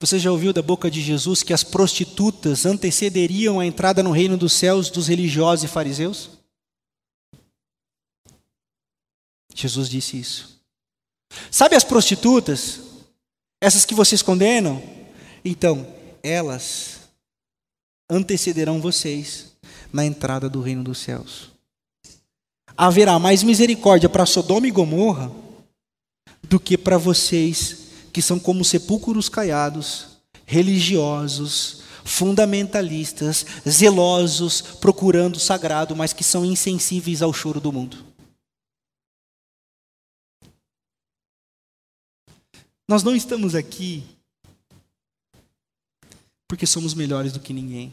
Você 0.00 0.18
já 0.18 0.30
ouviu 0.30 0.52
da 0.52 0.60
boca 0.60 0.90
de 0.90 1.00
Jesus 1.00 1.42
que 1.42 1.52
as 1.52 1.64
prostitutas 1.64 2.66
antecederiam 2.66 3.58
a 3.58 3.66
entrada 3.66 4.02
no 4.02 4.10
reino 4.10 4.36
dos 4.36 4.52
céus 4.52 4.90
dos 4.90 5.08
religiosos 5.08 5.64
e 5.64 5.68
fariseus? 5.68 6.30
Jesus 9.54 9.88
disse 9.88 10.18
isso. 10.18 10.53
Sabe 11.50 11.76
as 11.76 11.84
prostitutas? 11.84 12.80
Essas 13.60 13.84
que 13.84 13.94
vocês 13.94 14.22
condenam? 14.22 14.82
Então, 15.44 15.86
elas 16.22 17.00
antecederão 18.08 18.80
vocês 18.80 19.52
na 19.92 20.04
entrada 20.04 20.48
do 20.48 20.60
reino 20.60 20.82
dos 20.82 20.98
céus. 20.98 21.50
Haverá 22.76 23.18
mais 23.18 23.42
misericórdia 23.42 24.08
para 24.08 24.26
Sodoma 24.26 24.66
e 24.66 24.70
Gomorra 24.70 25.30
do 26.42 26.58
que 26.58 26.76
para 26.76 26.98
vocês 26.98 27.84
que 28.12 28.20
são 28.20 28.38
como 28.38 28.64
sepulcros 28.64 29.28
caiados, 29.28 30.18
religiosos, 30.46 31.82
fundamentalistas, 32.04 33.44
zelosos, 33.68 34.60
procurando 34.60 35.36
o 35.36 35.40
sagrado, 35.40 35.96
mas 35.96 36.12
que 36.12 36.22
são 36.22 36.44
insensíveis 36.44 37.22
ao 37.22 37.32
choro 37.32 37.60
do 37.60 37.72
mundo. 37.72 38.13
Nós 42.88 43.02
não 43.02 43.16
estamos 43.16 43.54
aqui 43.54 44.02
porque 46.46 46.66
somos 46.66 46.94
melhores 46.94 47.32
do 47.32 47.40
que 47.40 47.52
ninguém. 47.52 47.92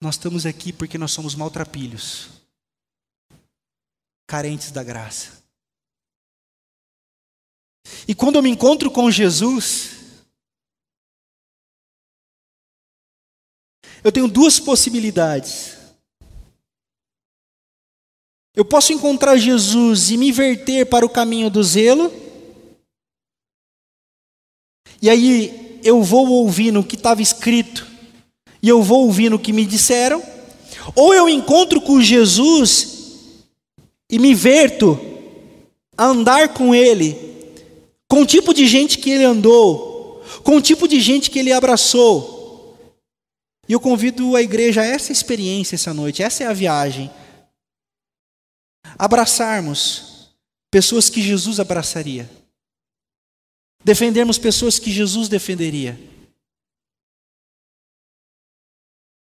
Nós 0.00 0.14
estamos 0.14 0.46
aqui 0.46 0.72
porque 0.72 0.98
nós 0.98 1.12
somos 1.12 1.34
maltrapilhos, 1.34 2.28
carentes 4.26 4.70
da 4.70 4.82
graça. 4.82 5.42
E 8.08 8.14
quando 8.14 8.36
eu 8.36 8.42
me 8.42 8.50
encontro 8.50 8.90
com 8.90 9.10
Jesus, 9.10 9.90
eu 14.02 14.10
tenho 14.10 14.26
duas 14.26 14.58
possibilidades. 14.58 15.76
Eu 18.54 18.64
posso 18.64 18.92
encontrar 18.92 19.36
Jesus 19.36 20.10
e 20.10 20.16
me 20.16 20.32
verter 20.32 20.86
para 20.86 21.06
o 21.06 21.10
caminho 21.10 21.48
do 21.48 21.62
zelo, 21.62 22.10
e 25.02 25.10
aí 25.10 25.80
eu 25.82 26.00
vou 26.00 26.28
ouvindo 26.28 26.78
o 26.78 26.84
que 26.84 26.94
estava 26.94 27.20
escrito, 27.20 27.84
e 28.62 28.68
eu 28.68 28.80
vou 28.80 29.04
ouvindo 29.06 29.34
o 29.34 29.38
que 29.38 29.52
me 29.52 29.66
disseram, 29.66 30.22
ou 30.94 31.12
eu 31.12 31.28
encontro 31.28 31.80
com 31.80 32.00
Jesus 32.00 33.42
e 34.08 34.18
me 34.18 34.32
verto 34.32 34.98
a 35.98 36.06
andar 36.06 36.54
com 36.54 36.72
Ele, 36.72 37.18
com 38.08 38.22
o 38.22 38.26
tipo 38.26 38.54
de 38.54 38.64
gente 38.66 38.98
que 38.98 39.10
Ele 39.10 39.24
andou, 39.24 40.22
com 40.44 40.56
o 40.56 40.62
tipo 40.62 40.86
de 40.86 41.00
gente 41.00 41.30
que 41.30 41.40
Ele 41.40 41.52
abraçou. 41.52 42.78
E 43.68 43.72
eu 43.72 43.80
convido 43.80 44.36
a 44.36 44.42
igreja 44.42 44.82
a 44.82 44.86
essa 44.86 45.10
experiência 45.10 45.74
essa 45.74 45.92
noite, 45.92 46.22
essa 46.22 46.44
é 46.44 46.46
a 46.46 46.52
viagem. 46.52 47.10
Abraçarmos 48.96 50.30
pessoas 50.70 51.10
que 51.10 51.20
Jesus 51.20 51.58
abraçaria 51.58 52.30
defendermos 53.84 54.38
pessoas 54.38 54.78
que 54.78 54.90
Jesus 54.90 55.28
defenderia. 55.28 55.98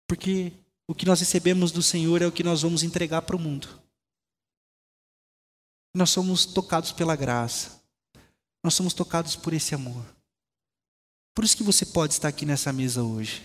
Porque 0.06 0.52
o 0.88 0.94
que 0.94 1.04
nós 1.04 1.20
recebemos 1.20 1.72
do 1.72 1.82
Senhor 1.82 2.22
é 2.22 2.26
o 2.26 2.32
que 2.32 2.44
nós 2.44 2.62
vamos 2.62 2.82
entregar 2.82 3.22
para 3.22 3.36
o 3.36 3.40
mundo. 3.40 3.68
Nós 5.94 6.10
somos 6.10 6.46
tocados 6.46 6.92
pela 6.92 7.16
graça. 7.16 7.82
Nós 8.62 8.74
somos 8.74 8.94
tocados 8.94 9.34
por 9.34 9.52
esse 9.52 9.74
amor. 9.74 10.04
Por 11.34 11.44
isso 11.44 11.56
que 11.56 11.62
você 11.62 11.84
pode 11.84 12.14
estar 12.14 12.28
aqui 12.28 12.46
nessa 12.46 12.72
mesa 12.72 13.02
hoje. 13.02 13.42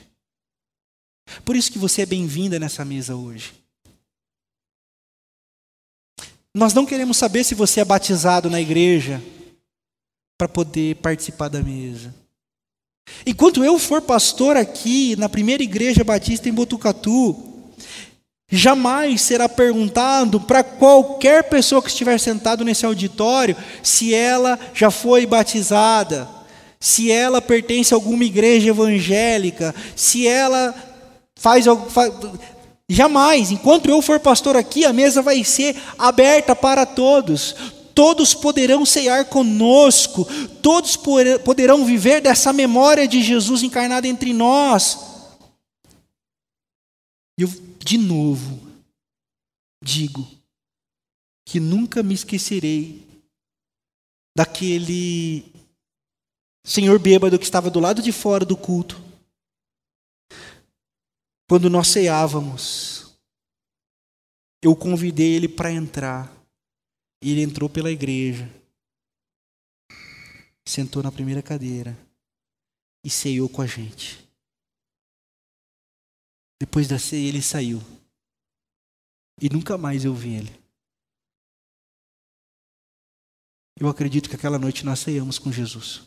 Por 1.43 1.55
isso 1.55 1.71
que 1.71 1.79
você 1.79 2.03
é 2.03 2.05
bem-vinda 2.05 2.59
nessa 2.59 2.85
mesa 2.85 3.15
hoje. 3.15 3.53
Nós 6.53 6.73
não 6.73 6.85
queremos 6.85 7.17
saber 7.17 7.43
se 7.43 7.55
você 7.55 7.79
é 7.79 7.85
batizado 7.85 8.49
na 8.49 8.59
igreja, 8.59 9.21
para 10.41 10.49
poder 10.49 10.95
participar 10.95 11.49
da 11.49 11.61
mesa. 11.61 12.11
Enquanto 13.27 13.63
eu 13.63 13.77
for 13.77 14.01
pastor 14.01 14.57
aqui 14.57 15.15
na 15.15 15.29
primeira 15.29 15.61
igreja 15.61 16.03
batista 16.03 16.49
em 16.49 16.53
Botucatu, 16.53 17.49
Jamais 18.53 19.21
será 19.21 19.47
perguntado 19.47 20.41
para 20.41 20.61
qualquer 20.61 21.45
pessoa 21.45 21.81
que 21.81 21.87
estiver 21.87 22.19
sentado 22.19 22.65
nesse 22.65 22.85
auditório 22.85 23.55
se 23.81 24.13
ela 24.13 24.59
já 24.73 24.91
foi 24.91 25.25
batizada, 25.25 26.27
se 26.77 27.09
ela 27.09 27.41
pertence 27.41 27.93
a 27.93 27.97
alguma 27.97 28.25
igreja 28.25 28.67
evangélica, 28.67 29.73
se 29.95 30.27
ela 30.27 30.75
faz, 31.33 31.63
faz 31.87 32.13
jamais, 32.89 33.51
enquanto 33.51 33.89
eu 33.89 34.01
for 34.01 34.19
pastor 34.19 34.57
aqui, 34.57 34.83
a 34.83 34.91
mesa 34.91 35.21
vai 35.21 35.45
ser 35.45 35.73
aberta 35.97 36.53
para 36.53 36.85
todos. 36.85 37.55
Todos 37.93 38.33
poderão 38.33 38.85
cear 38.85 39.25
conosco, 39.25 40.25
todos 40.61 40.97
poderão 41.43 41.85
viver 41.85 42.21
dessa 42.21 42.53
memória 42.53 43.07
de 43.07 43.21
Jesus 43.21 43.63
encarnado 43.63 44.07
entre 44.07 44.33
nós. 44.33 44.97
E 47.37 47.43
eu 47.43 47.49
de 47.83 47.97
novo, 47.97 48.59
digo 49.83 50.27
que 51.45 51.59
nunca 51.59 52.03
me 52.03 52.13
esquecerei 52.13 53.05
daquele 54.35 55.51
senhor 56.65 56.99
bêbado 56.99 57.37
que 57.37 57.43
estava 57.43 57.69
do 57.69 57.79
lado 57.79 58.01
de 58.01 58.11
fora 58.11 58.45
do 58.45 58.55
culto, 58.55 59.01
quando 61.49 61.69
nós 61.69 61.87
ceávamos. 61.87 63.17
Eu 64.63 64.75
convidei 64.75 65.33
ele 65.33 65.47
para 65.49 65.71
entrar, 65.71 66.31
e 67.21 67.31
ele 67.31 67.41
entrou 67.41 67.69
pela 67.69 67.91
igreja, 67.91 68.49
sentou 70.65 71.03
na 71.03 71.11
primeira 71.11 71.41
cadeira 71.43 71.97
e 73.03 73.09
ceiou 73.09 73.47
com 73.47 73.61
a 73.61 73.67
gente. 73.67 74.27
Depois 76.59 76.87
da 76.87 76.97
ceia, 76.97 77.27
ele 77.27 77.41
saiu. 77.41 77.79
E 79.41 79.49
nunca 79.49 79.77
mais 79.77 80.05
eu 80.05 80.13
vi 80.13 80.35
ele. 80.35 80.61
Eu 83.79 83.87
acredito 83.87 84.29
que 84.29 84.35
aquela 84.35 84.59
noite 84.59 84.85
nós 84.85 84.99
ceiamos 84.99 85.39
com 85.39 85.51
Jesus. 85.51 86.03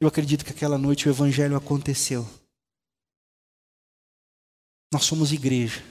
Eu 0.00 0.06
acredito 0.06 0.44
que 0.44 0.52
aquela 0.52 0.78
noite 0.78 1.08
o 1.08 1.10
Evangelho 1.10 1.56
aconteceu. 1.56 2.24
Nós 4.92 5.04
somos 5.04 5.32
igreja. 5.32 5.82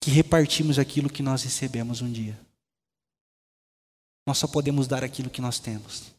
Que 0.00 0.10
repartimos 0.10 0.78
aquilo 0.78 1.10
que 1.10 1.22
nós 1.22 1.42
recebemos 1.42 2.00
um 2.00 2.10
dia. 2.10 2.38
Nós 4.26 4.38
só 4.38 4.46
podemos 4.46 4.86
dar 4.86 5.04
aquilo 5.04 5.30
que 5.30 5.40
nós 5.40 5.58
temos. 5.58 6.12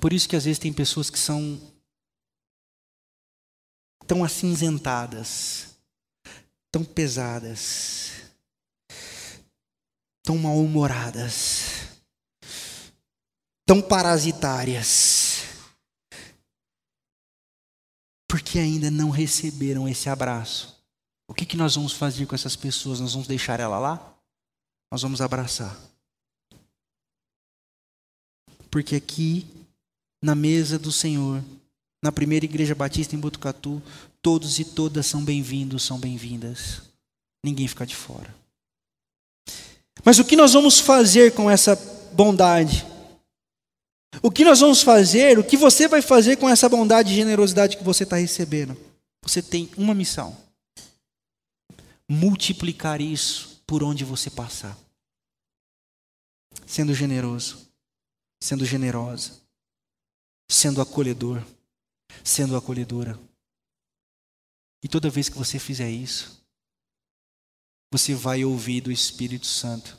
Por 0.00 0.12
isso 0.12 0.28
que 0.28 0.36
às 0.36 0.44
vezes 0.44 0.58
tem 0.58 0.72
pessoas 0.72 1.10
que 1.10 1.18
são 1.18 1.60
tão 4.06 4.24
acinzentadas, 4.24 5.76
tão 6.70 6.84
pesadas, 6.84 8.12
tão 10.22 10.38
mal-humoradas, 10.38 11.88
tão 13.66 13.82
parasitárias, 13.82 15.37
porque 18.28 18.58
ainda 18.58 18.90
não 18.90 19.10
receberam 19.10 19.88
esse 19.88 20.08
abraço. 20.08 20.76
O 21.26 21.34
que, 21.34 21.46
que 21.46 21.56
nós 21.56 21.74
vamos 21.74 21.92
fazer 21.92 22.26
com 22.26 22.34
essas 22.34 22.54
pessoas? 22.54 23.00
Nós 23.00 23.12
vamos 23.12 23.26
deixar 23.26 23.58
ela 23.58 23.78
lá? 23.78 24.14
nós 24.90 25.02
vamos 25.02 25.20
abraçar. 25.20 25.76
Porque 28.70 28.96
aqui, 28.96 29.46
na 30.22 30.34
mesa 30.34 30.78
do 30.78 30.92
Senhor, 30.92 31.42
na 32.02 32.12
primeira 32.12 32.44
igreja 32.44 32.74
batista 32.74 33.14
em 33.14 33.18
Botucatu, 33.18 33.82
todos 34.22 34.58
e 34.58 34.64
todas 34.64 35.06
são 35.06 35.24
bem-vindos, 35.24 35.82
são 35.82 35.98
bem-vindas. 35.98 36.82
Ninguém 37.44 37.68
fica 37.68 37.86
de 37.86 37.94
fora. 37.94 38.34
Mas 40.04 40.18
o 40.18 40.24
que 40.24 40.36
nós 40.36 40.52
vamos 40.52 40.78
fazer 40.80 41.34
com 41.34 41.50
essa 41.50 41.76
bondade? 42.12 42.86
O 44.22 44.30
que 44.30 44.44
nós 44.44 44.60
vamos 44.60 44.82
fazer, 44.82 45.38
o 45.38 45.44
que 45.44 45.56
você 45.56 45.86
vai 45.86 46.02
fazer 46.02 46.36
com 46.36 46.48
essa 46.48 46.68
bondade 46.68 47.12
e 47.12 47.16
generosidade 47.16 47.76
que 47.76 47.84
você 47.84 48.04
está 48.04 48.16
recebendo? 48.16 48.76
Você 49.22 49.42
tem 49.42 49.70
uma 49.76 49.94
missão: 49.94 50.36
multiplicar 52.08 53.00
isso 53.00 53.62
por 53.66 53.82
onde 53.82 54.04
você 54.04 54.30
passar. 54.30 54.76
Sendo 56.66 56.94
generoso, 56.94 57.68
sendo 58.42 58.64
generosa, 58.64 59.40
sendo 60.50 60.80
acolhedor, 60.80 61.42
sendo 62.24 62.56
acolhedora. 62.56 63.18
E 64.82 64.88
toda 64.88 65.10
vez 65.10 65.28
que 65.28 65.36
você 65.36 65.58
fizer 65.58 65.90
isso, 65.90 66.40
você 67.92 68.14
vai 68.14 68.44
ouvir 68.44 68.80
do 68.80 68.92
Espírito 68.92 69.46
Santo 69.46 69.98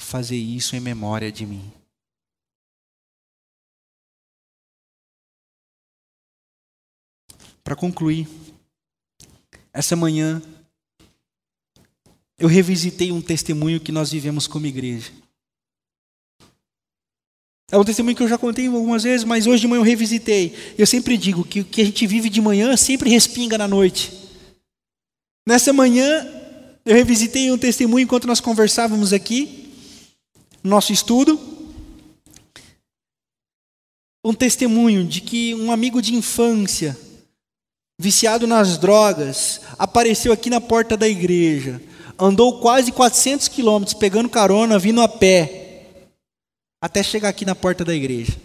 fazer 0.00 0.36
isso 0.36 0.76
em 0.76 0.80
memória 0.80 1.30
de 1.30 1.44
mim. 1.44 1.72
Para 7.68 7.76
concluir, 7.76 8.26
essa 9.74 9.94
manhã 9.94 10.40
eu 12.38 12.48
revisitei 12.48 13.12
um 13.12 13.20
testemunho 13.20 13.78
que 13.78 13.92
nós 13.92 14.10
vivemos 14.10 14.46
como 14.46 14.64
igreja. 14.64 15.12
É 17.70 17.76
um 17.76 17.84
testemunho 17.84 18.16
que 18.16 18.22
eu 18.22 18.28
já 18.28 18.38
contei 18.38 18.68
algumas 18.68 19.02
vezes, 19.02 19.22
mas 19.22 19.46
hoje 19.46 19.60
de 19.60 19.68
manhã 19.68 19.80
eu 19.80 19.84
revisitei. 19.84 20.56
Eu 20.78 20.86
sempre 20.86 21.18
digo 21.18 21.44
que 21.44 21.60
o 21.60 21.64
que 21.66 21.82
a 21.82 21.84
gente 21.84 22.06
vive 22.06 22.30
de 22.30 22.40
manhã 22.40 22.74
sempre 22.74 23.10
respinga 23.10 23.58
na 23.58 23.68
noite. 23.68 24.12
Nessa 25.46 25.70
manhã, 25.70 26.26
eu 26.86 26.94
revisitei 26.94 27.52
um 27.52 27.58
testemunho 27.58 28.04
enquanto 28.04 28.26
nós 28.26 28.40
conversávamos 28.40 29.12
aqui, 29.12 29.74
no 30.64 30.70
nosso 30.70 30.90
estudo. 30.90 31.38
Um 34.24 34.32
testemunho 34.32 35.04
de 35.04 35.20
que 35.20 35.54
um 35.54 35.70
amigo 35.70 36.00
de 36.00 36.14
infância, 36.14 36.96
viciado 37.98 38.46
nas 38.46 38.78
drogas, 38.78 39.60
apareceu 39.78 40.32
aqui 40.32 40.48
na 40.48 40.60
porta 40.60 40.96
da 40.96 41.08
igreja 41.08 41.80
andou 42.18 42.60
quase 42.60 42.90
400 42.90 43.46
quilômetros 43.48 43.94
pegando 43.94 44.28
carona, 44.28 44.78
vindo 44.78 45.00
a 45.00 45.08
pé, 45.08 45.86
até 46.82 47.02
chegar 47.02 47.28
aqui 47.28 47.44
na 47.44 47.54
porta 47.54 47.84
da 47.84 47.94
igreja. 47.94 48.36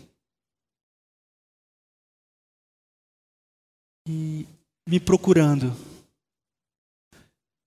E 4.07 4.45
me 4.87 4.99
procurando. 4.99 5.75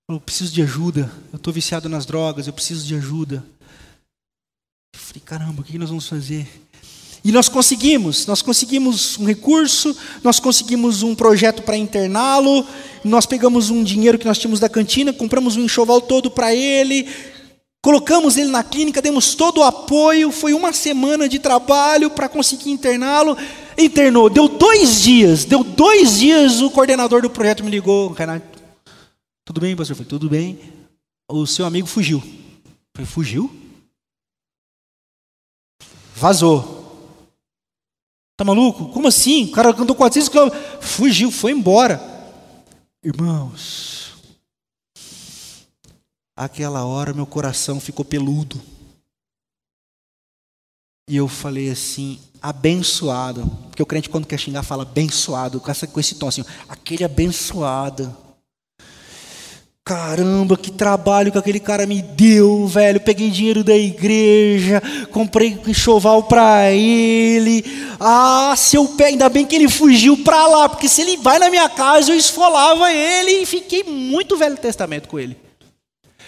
Eu 0.09 0.21
preciso 0.21 0.53
de 0.53 0.63
ajuda. 0.63 1.11
Eu 1.33 1.39
estou 1.39 1.53
viciado 1.53 1.89
nas 1.89 2.07
drogas. 2.07 2.47
Eu 2.47 2.53
preciso 2.53 2.87
de 2.87 2.95
ajuda. 2.95 3.45
Eu 4.95 5.01
falei, 5.01 5.23
caramba, 5.23 5.63
o 5.63 5.65
que 5.65 5.79
nós 5.79 5.89
vamos 5.89 6.07
fazer? 6.07 6.47
E 7.27 7.33
nós 7.33 7.49
conseguimos, 7.49 8.25
nós 8.25 8.41
conseguimos 8.41 9.19
um 9.19 9.25
recurso, 9.25 9.97
nós 10.23 10.39
conseguimos 10.39 11.03
um 11.03 11.13
projeto 11.13 11.61
para 11.61 11.77
interná-lo, 11.77 12.65
nós 13.03 13.27
pegamos 13.27 13.69
um 13.69 13.83
dinheiro 13.83 14.17
que 14.17 14.25
nós 14.25 14.39
tínhamos 14.39 14.61
da 14.61 14.69
cantina, 14.69 15.13
compramos 15.13 15.57
um 15.57 15.65
enxoval 15.65 16.01
todo 16.01 16.31
para 16.31 16.55
ele, 16.55 17.09
colocamos 17.83 18.37
ele 18.37 18.49
na 18.49 18.63
clínica, 18.63 19.03
demos 19.03 19.35
todo 19.35 19.59
o 19.59 19.65
apoio, 19.65 20.31
foi 20.31 20.55
uma 20.55 20.73
semana 20.73 21.29
de 21.29 21.41
trabalho 21.41 22.11
para 22.11 22.29
conseguir 22.29 22.71
interná-lo. 22.71 23.37
Internou, 23.77 24.31
deu 24.31 24.47
dois 24.47 25.03
dias, 25.03 25.45
deu 25.45 25.65
dois 25.65 26.21
dias, 26.21 26.61
o 26.61 26.71
coordenador 26.71 27.23
do 27.23 27.29
projeto 27.29 27.65
me 27.65 27.73
ligou, 27.73 28.13
Renato, 28.13 28.47
tudo 29.45 29.61
bem, 29.61 29.75
pastor? 29.75 29.95
Eu 29.95 29.97
falei, 29.97 30.09
tudo 30.09 30.31
bem. 30.31 30.61
O 31.29 31.45
seu 31.45 31.67
amigo 31.67 31.89
fugiu. 31.89 32.23
Falei, 32.95 33.11
fugiu? 33.11 33.51
Vazou. 36.15 36.76
Tá 38.37 38.45
maluco? 38.45 38.91
Como 38.91 39.09
assim? 39.09 39.45
O 39.45 39.53
cara 39.53 39.71
andou 39.71 39.97
400 39.97 40.29
quilômetros, 40.29 40.63
fugiu, 40.81 41.31
foi 41.31 41.53
embora. 41.53 42.01
Irmãos, 43.03 43.97
Aquela 46.37 46.85
hora 46.85 47.15
meu 47.15 47.25
coração 47.25 47.81
ficou 47.81 48.05
peludo. 48.05 48.61
E 51.09 51.17
eu 51.17 51.27
falei 51.29 51.71
assim, 51.71 52.21
abençoado. 52.43 53.47
Porque 53.69 53.83
o 53.83 53.87
crente, 53.87 54.11
quando 54.11 54.27
quer 54.27 54.39
xingar, 54.39 54.63
fala 54.63 54.83
abençoado, 54.83 55.61
com 55.61 56.01
esse 56.01 56.17
tom 56.17 56.29
assim, 56.29 56.45
aquele 56.69 57.05
abençoado. 57.05 58.15
Caramba, 59.87 60.57
que 60.57 60.73
trabalho 60.73 61.31
que 61.31 61.39
aquele 61.39 61.61
cara 61.61 61.87
me 61.87 62.03
deu, 62.03 62.67
velho. 62.67 62.99
Peguei 62.99 63.31
dinheiro 63.31 63.63
da 63.63 63.77
igreja, 63.77 64.83
comprei 65.13 65.57
enxoval 65.65 66.25
para 66.25 66.73
ele. 66.73 67.65
Ah, 68.01 68.53
se 68.57 68.75
eu 68.75 68.85
pego, 68.89 69.11
ainda 69.11 69.29
bem 69.29 69.47
que 69.47 69.55
ele 69.55 69.69
fugiu 69.69 70.25
para 70.25 70.45
lá, 70.49 70.69
porque 70.69 70.89
se 70.89 71.03
ele 71.03 71.17
vai 71.19 71.39
na 71.39 71.49
minha 71.49 71.69
casa, 71.69 72.11
eu 72.11 72.17
esfolava 72.17 72.93
ele 72.93 73.43
e 73.43 73.47
fiquei 73.47 73.85
muito 73.85 74.37
velho 74.37 74.57
testamento 74.57 75.07
com 75.07 75.21
ele. 75.21 75.37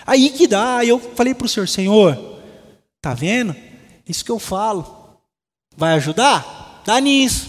Aí 0.07 0.31
que 0.31 0.47
dá, 0.47 0.85
eu 0.85 1.01
falei 1.17 1.35
para 1.35 1.47
o 1.47 1.49
senhor, 1.49 1.67
senhor, 1.67 2.39
tá 3.03 3.13
vendo? 3.13 3.57
Isso 4.09 4.25
que 4.25 4.31
eu 4.31 4.39
falo. 4.39 5.19
Vai 5.77 5.95
ajudar? 5.95 6.83
Dá 6.87 7.01
nisso. 7.01 7.49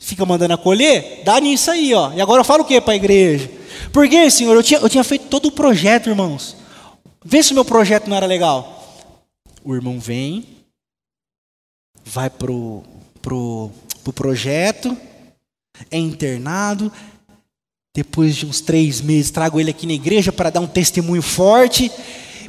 Fica 0.00 0.26
mandando 0.26 0.54
acolher? 0.54 1.22
Dá 1.24 1.38
nisso 1.38 1.70
aí, 1.70 1.94
ó. 1.94 2.12
E 2.12 2.20
agora 2.20 2.40
eu 2.40 2.44
falo 2.44 2.64
o 2.64 2.66
que 2.66 2.80
para 2.80 2.94
a 2.94 2.96
igreja? 2.96 3.57
Porque, 3.92 4.30
Senhor, 4.30 4.54
eu 4.54 4.62
tinha, 4.62 4.80
eu 4.80 4.88
tinha 4.88 5.04
feito 5.04 5.28
todo 5.28 5.46
o 5.46 5.52
projeto, 5.52 6.08
irmãos. 6.08 6.56
Vê 7.24 7.42
se 7.42 7.52
o 7.52 7.54
meu 7.54 7.64
projeto 7.64 8.08
não 8.08 8.16
era 8.16 8.26
legal. 8.26 8.74
O 9.64 9.74
irmão 9.74 9.98
vem, 9.98 10.46
vai 12.04 12.30
pro, 12.30 12.82
pro, 13.20 13.70
pro 14.02 14.12
projeto, 14.12 14.96
é 15.90 15.98
internado. 15.98 16.92
Depois 17.94 18.36
de 18.36 18.46
uns 18.46 18.60
três 18.60 19.00
meses, 19.00 19.30
trago 19.30 19.58
ele 19.58 19.70
aqui 19.70 19.86
na 19.86 19.92
igreja 19.92 20.30
para 20.30 20.50
dar 20.50 20.60
um 20.60 20.66
testemunho 20.66 21.22
forte. 21.22 21.90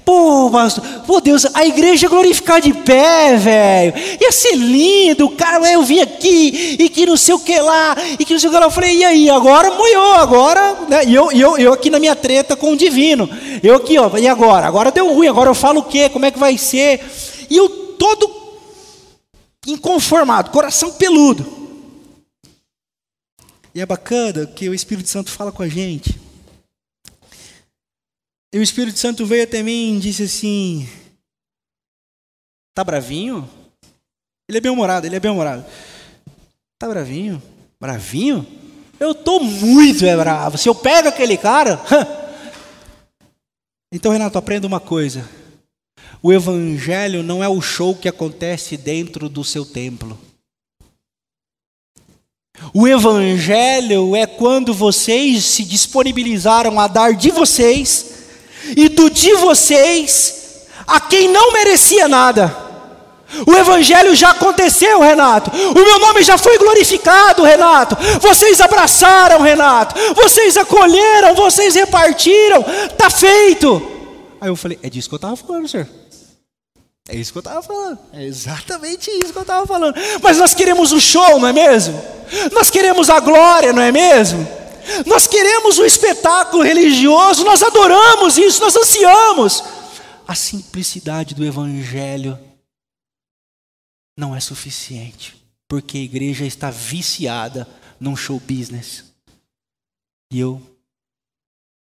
Pô, 0.10 0.50
pastor, 0.50 0.84
pô 1.06 1.22
Deus, 1.22 1.46
a 1.54 1.68
igreja 1.68 2.10
glorificar 2.10 2.60
de 2.60 2.74
pé, 2.74 3.38
velho. 3.38 3.94
Ia 4.20 4.32
ser 4.32 4.56
lindo, 4.56 5.30
cara. 5.30 5.72
Eu 5.72 5.84
vim 5.84 6.00
aqui 6.00 6.78
e 6.80 6.90
que 6.90 7.06
não 7.06 7.16
sei 7.16 7.36
o 7.36 7.40
que 7.40 7.60
lá, 7.60 7.96
e 8.18 8.26
que 8.26 8.34
não 8.34 8.40
sei 8.40 8.50
o 8.50 8.52
que 8.52 8.58
lá. 8.58 8.66
Eu 8.66 8.72
falei, 8.72 8.98
e 8.98 9.06
aí, 9.06 9.30
agora 9.30 9.70
moiou, 9.70 10.14
agora. 10.14 10.88
Né? 10.90 11.06
E 11.06 11.14
eu, 11.14 11.32
eu, 11.32 11.60
eu 11.60 11.74
aqui 11.74 11.92
na 11.92 12.00
minha 12.00 12.16
treta 12.16 12.56
com 12.56 12.72
o 12.72 12.76
divino. 12.76 13.30
Eu 13.62 13.76
aqui, 13.76 14.00
ó, 14.00 14.18
e 14.18 14.28
agora? 14.28 14.66
Agora 14.66 14.90
deu 14.90 15.14
ruim, 15.14 15.28
agora 15.28 15.52
eu 15.52 15.54
falo 15.54 15.82
o 15.82 15.84
quê? 15.84 16.10
Como 16.10 16.26
é 16.26 16.32
que 16.32 16.40
vai 16.40 16.58
ser? 16.58 17.08
E 17.48 17.56
eu 17.56 17.70
todo 17.70 18.32
inconformado, 19.68 20.50
coração 20.50 20.92
peludo. 20.92 21.46
E 23.76 23.80
é 23.80 23.86
bacana 23.86 24.48
que 24.48 24.68
o 24.68 24.74
Espírito 24.74 25.08
Santo 25.08 25.30
fala 25.30 25.52
com 25.52 25.62
a 25.62 25.70
gente. 25.70 26.20
E 28.52 28.58
o 28.58 28.64
Espírito 28.64 28.98
Santo 28.98 29.26
veio 29.26 29.44
até 29.44 29.62
mim 29.62 29.96
e 29.96 30.00
disse 30.00 30.24
assim: 30.24 30.90
Tá 32.74 32.84
bravinho? 32.84 33.48
Ele 34.48 34.58
é 34.58 34.62
bem-humorado, 34.62 35.06
ele 35.06 35.16
é 35.16 35.20
bem-humorado. 35.20 35.64
Tá 36.80 36.88
bravinho? 36.88 37.42
Bravinho? 37.80 38.48
Eu 39.00 39.14
tô 39.14 39.40
muito 39.40 40.06
é 40.06 40.18
bravo. 40.18 40.58
Se 40.58 40.68
eu 40.68 40.74
pego 40.74 41.10
aquele 41.10 41.38
cara. 41.38 41.80
então, 43.94 44.12
Renato, 44.12 44.38
aprenda 44.38 44.66
uma 44.66 44.80
coisa. 44.80 45.30
O 46.22 46.34
evangelho 46.34 47.22
não 47.22 47.44
é 47.44 47.48
o 47.48 47.62
show 47.62 47.96
que 47.96 48.10
acontece 48.10 48.76
dentro 48.76 49.30
do 49.30 49.44
seu 49.44 49.66
templo. 49.66 50.20
O 52.74 52.88
evangelho 52.88 54.16
é 54.16 54.26
quando 54.26 54.74
vocês 54.74 55.46
se 55.46 55.64
disponibilizaram 55.64 56.80
a 56.80 56.88
dar 56.88 57.14
de 57.14 57.30
vocês 57.30 58.19
e 58.76 58.90
do 58.90 59.10
de 59.10 59.34
vocês 59.36 60.36
a 60.88 61.00
quem 61.00 61.28
não 61.28 61.54
merecia 61.54 62.08
nada. 62.08 62.56
O 63.46 63.56
evangelho 63.56 64.16
já 64.16 64.32
aconteceu, 64.32 65.00
Renato. 65.02 65.52
O 65.52 65.84
meu 65.84 66.00
nome 66.00 66.24
já 66.24 66.38
foi 66.38 66.58
glorificado, 66.58 67.44
Renato. 67.44 67.96
Vocês 68.20 68.60
abraçaram, 68.60 69.42
Renato. 69.42 69.96
Vocês 70.16 70.58
acolheram, 70.58 71.36
vocês 71.36 71.76
repartiram. 71.76 72.66
Tá 72.98 73.10
feito. 73.10 73.82
Aí 74.42 74.50
eu 74.50 74.56
falei: 74.56 74.80
"É 74.82 74.90
disso 74.90 75.08
que 75.08 75.14
eu 75.14 75.18
estava 75.18 75.36
falando, 75.36 75.68
senhor". 75.68 75.88
É 77.08 77.16
isso 77.16 77.32
que 77.32 77.38
eu 77.38 77.42
estava 77.42 77.62
falando. 77.62 77.98
É 78.14 78.24
exatamente 78.24 79.10
isso 79.10 79.32
que 79.32 79.38
eu 79.38 79.44
estava 79.44 79.66
falando. 79.66 79.96
Mas 80.22 80.38
nós 80.38 80.54
queremos 80.54 80.92
o 80.92 81.00
show, 81.00 81.40
não 81.40 81.48
é 81.48 81.54
mesmo? 81.54 82.00
Nós 82.52 82.70
queremos 82.70 83.10
a 83.10 83.20
glória, 83.20 83.74
não 83.74 83.82
é 83.82 83.92
mesmo? 83.92 84.48
Nós 85.06 85.28
queremos 85.28 85.78
o 85.78 85.86
espetáculo 85.86 86.64
religioso, 86.64 87.44
nós 87.44 87.62
adoramos 87.62 88.38
isso, 88.38 88.62
nós 88.62 88.76
ansiamos. 88.76 89.64
A 90.28 90.36
simplicidade 90.36 91.34
do 91.34 91.44
Evangelho 91.46 92.38
não 94.18 94.36
é 94.36 94.40
suficiente, 94.40 95.42
porque 95.68 95.98
a 95.98 96.02
igreja 96.02 96.46
está 96.46 96.70
viciada 96.70 97.68
num 98.00 98.16
show 98.16 98.40
business. 98.40 99.06
E 100.32 100.40
eu, 100.40 100.62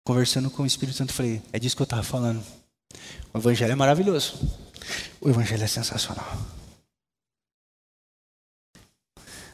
conversando 0.06 0.50
com 0.50 0.64
o 0.64 0.66
Espírito 0.66 0.98
Santo, 0.98 1.14
falei: 1.14 1.42
é 1.52 1.60
disso 1.60 1.76
que 1.76 1.82
eu 1.82 1.86
estava 1.86 2.04
falando. 2.04 2.44
O 3.34 3.38
Evangelho 3.38 3.72
é 3.72 3.76
maravilhoso, 3.76 4.40
o 5.20 5.30
Evangelho 5.30 5.64
é 5.64 5.68
sensacional. 5.68 6.38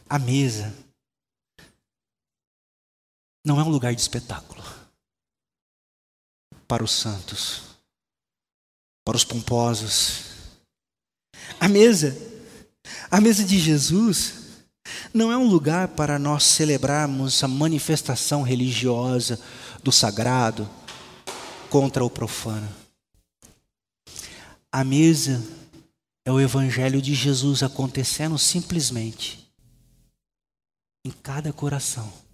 A 0.08 0.18
mesa 0.18 0.72
não 3.46 3.60
é 3.60 3.62
um 3.62 3.68
lugar 3.68 3.94
de 3.94 4.00
espetáculo 4.00 4.60
para 6.66 6.82
os 6.82 6.90
santos, 6.90 7.62
para 9.04 9.16
os 9.16 9.22
pomposos. 9.22 10.24
A 11.60 11.68
mesa, 11.68 12.16
a 13.08 13.20
mesa 13.20 13.44
de 13.44 13.56
Jesus, 13.60 14.34
não 15.14 15.30
é 15.30 15.36
um 15.36 15.46
lugar 15.46 15.86
para 15.86 16.18
nós 16.18 16.42
celebrarmos 16.42 17.44
a 17.44 17.46
manifestação 17.46 18.42
religiosa 18.42 19.40
do 19.80 19.92
sagrado 19.92 20.68
contra 21.70 22.04
o 22.04 22.10
profano. 22.10 22.68
A 24.72 24.82
mesa 24.82 25.40
é 26.24 26.32
o 26.32 26.40
evangelho 26.40 27.00
de 27.00 27.14
Jesus 27.14 27.62
acontecendo 27.62 28.36
simplesmente 28.38 29.48
em 31.04 31.12
cada 31.12 31.52
coração. 31.52 32.25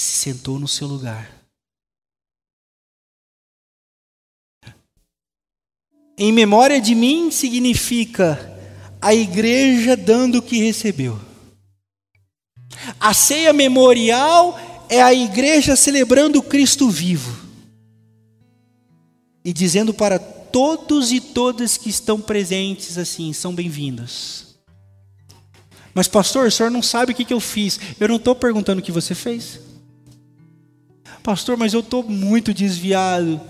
Se 0.00 0.18
sentou 0.18 0.58
no 0.58 0.66
seu 0.66 0.88
lugar. 0.88 1.30
Em 6.18 6.32
memória 6.32 6.80
de 6.80 6.94
mim 6.94 7.30
significa 7.30 8.58
a 9.00 9.14
igreja 9.14 9.96
dando 9.96 10.36
o 10.36 10.42
que 10.42 10.58
recebeu. 10.58 11.18
A 12.98 13.14
ceia 13.14 13.52
memorial 13.52 14.58
é 14.88 15.00
a 15.02 15.14
igreja 15.14 15.76
celebrando 15.76 16.42
Cristo 16.42 16.90
vivo 16.90 17.48
e 19.44 19.52
dizendo 19.52 19.94
para 19.94 20.18
todos 20.18 21.10
e 21.12 21.20
todas 21.20 21.76
que 21.76 21.88
estão 21.88 22.20
presentes 22.20 22.98
assim: 22.98 23.32
são 23.32 23.54
bem-vindos. 23.54 24.56
Mas, 25.94 26.06
pastor, 26.06 26.46
o 26.46 26.50
senhor 26.50 26.70
não 26.70 26.82
sabe 26.82 27.12
o 27.12 27.14
que 27.14 27.32
eu 27.32 27.40
fiz. 27.40 27.80
Eu 27.98 28.08
não 28.08 28.16
estou 28.16 28.34
perguntando 28.34 28.80
o 28.80 28.82
que 28.82 28.92
você 28.92 29.14
fez. 29.14 29.69
Pastor, 31.30 31.56
mas 31.56 31.72
eu 31.72 31.78
estou 31.78 32.02
muito 32.02 32.52
desviado. 32.52 33.40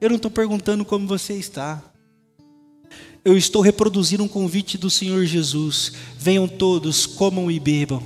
Eu 0.00 0.08
não 0.08 0.14
estou 0.14 0.30
perguntando 0.30 0.84
como 0.84 1.04
você 1.04 1.32
está. 1.32 1.82
Eu 3.24 3.36
estou 3.36 3.60
reproduzindo 3.60 4.22
um 4.22 4.28
convite 4.28 4.78
do 4.78 4.88
Senhor 4.88 5.26
Jesus. 5.26 5.94
Venham 6.16 6.46
todos, 6.46 7.06
comam 7.06 7.50
e 7.50 7.58
bebam. 7.58 8.00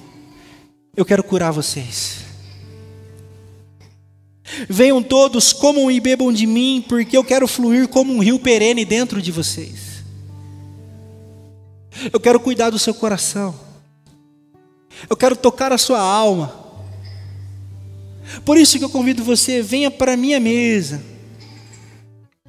Eu 0.96 1.04
quero 1.04 1.22
curar 1.22 1.50
vocês. 1.50 2.20
Venham 4.66 5.02
todos, 5.02 5.52
comam 5.52 5.90
e 5.90 6.00
bebam 6.00 6.32
de 6.32 6.46
mim, 6.46 6.82
porque 6.88 7.14
eu 7.14 7.22
quero 7.22 7.46
fluir 7.46 7.86
como 7.88 8.14
um 8.14 8.20
rio 8.20 8.38
perene 8.38 8.86
dentro 8.86 9.20
de 9.20 9.30
vocês. 9.30 10.02
Eu 12.10 12.18
quero 12.18 12.40
cuidar 12.40 12.70
do 12.70 12.78
seu 12.78 12.94
coração. 12.94 13.54
Eu 15.06 15.18
quero 15.18 15.36
tocar 15.36 15.70
a 15.70 15.76
sua 15.76 16.00
alma. 16.00 16.63
Por 18.44 18.56
isso 18.56 18.78
que 18.78 18.84
eu 18.84 18.90
convido 18.90 19.22
você, 19.22 19.62
venha 19.62 19.90
para 19.90 20.14
a 20.14 20.16
minha 20.16 20.40
mesa. 20.40 21.02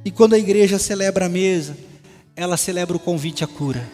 E 0.03 0.11
quando 0.11 0.33
a 0.33 0.39
igreja 0.39 0.77
celebra 0.77 1.25
a 1.25 1.29
mesa, 1.29 1.77
ela 2.35 2.57
celebra 2.57 2.95
o 2.95 2.99
convite 2.99 3.43
à 3.43 3.47
cura. 3.47 3.87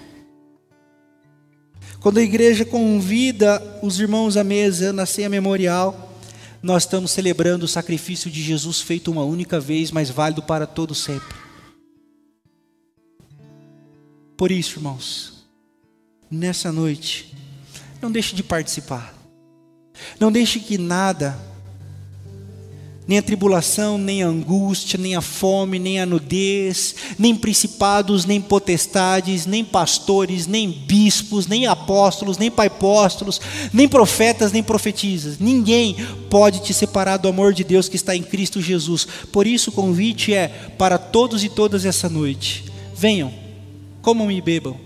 Quando 2.00 2.18
a 2.18 2.24
igreja 2.24 2.66
convida 2.66 3.80
os 3.82 4.00
irmãos 4.00 4.36
à 4.36 4.44
mesa 4.44 4.92
na 4.92 5.06
ceia 5.06 5.30
memorial, 5.30 6.18
nós 6.62 6.84
estamos 6.84 7.12
celebrando 7.12 7.66
o 7.66 7.68
sacrifício 7.68 8.30
de 8.30 8.42
Jesus 8.42 8.82
feito 8.82 9.12
uma 9.12 9.24
única 9.24 9.60
vez, 9.60 9.92
mas 9.92 10.10
válido 10.10 10.42
para 10.42 10.68
todo 10.68 10.94
sempre. 10.94 11.36
Por 14.36 14.52
isso, 14.52 14.80
irmãos, 14.80 15.46
nessa 16.30 16.72
noite, 16.72 17.36
não 18.02 18.12
deixe 18.12 18.36
de 18.36 18.42
participar. 18.42 19.14
Não 20.20 20.32
deixe 20.32 20.60
que 20.60 20.78
nada, 20.78 21.40
nem 23.12 23.18
a 23.18 23.22
tribulação, 23.22 23.98
nem 23.98 24.24
a 24.24 24.28
angústia, 24.28 24.98
nem 24.98 25.18
a 25.18 25.22
fome, 25.22 25.78
nem 25.78 26.00
a 26.00 26.06
nudez, 26.06 26.96
nem 27.20 27.36
principados, 27.36 28.24
nem 28.24 28.40
potestades, 28.40 29.46
nem 29.46 29.66
pastores, 29.66 30.48
nem 30.48 30.72
bispos, 30.72 31.46
nem 31.46 31.68
apóstolos, 31.68 32.38
nem 32.38 32.50
paipóstolos, 32.50 33.42
nem 33.74 33.86
profetas, 33.86 34.54
nem 34.54 34.64
profetisas. 34.64 35.40
Ninguém 35.40 35.98
pode 36.30 36.62
te 36.62 36.74
separar 36.74 37.18
do 37.18 37.28
amor 37.28 37.54
de 37.54 37.66
Deus 37.66 37.90
que 37.90 37.98
está 37.98 38.16
em 38.16 38.24
Cristo 38.24 38.62
Jesus. 38.62 39.06
Por 39.30 39.46
isso 39.46 39.72
o 39.72 39.74
convite 39.74 40.34
é 40.34 40.48
para 40.78 40.98
todos 40.98 41.44
e 41.44 41.50
todas 41.50 41.84
essa 41.84 42.08
noite. 42.08 42.64
Venham, 42.96 43.34
comam 44.02 44.32
e 44.32 44.40
bebam. 44.40 44.80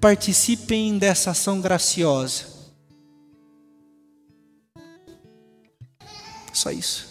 Participem 0.00 0.96
dessa 0.96 1.32
ação 1.32 1.60
graciosa 1.60 2.49
Só 6.60 6.70
isso. 6.70 7.06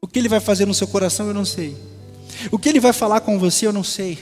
O 0.00 0.08
que 0.08 0.18
ele 0.18 0.28
vai 0.28 0.40
fazer 0.40 0.66
no 0.66 0.74
seu 0.74 0.88
coração, 0.88 1.28
eu 1.28 1.32
não 1.32 1.44
sei. 1.44 1.76
O 2.50 2.58
que 2.58 2.68
ele 2.68 2.80
vai 2.80 2.92
falar 2.92 3.20
com 3.20 3.38
você, 3.38 3.64
eu 3.64 3.72
não 3.72 3.84
sei. 3.84 4.18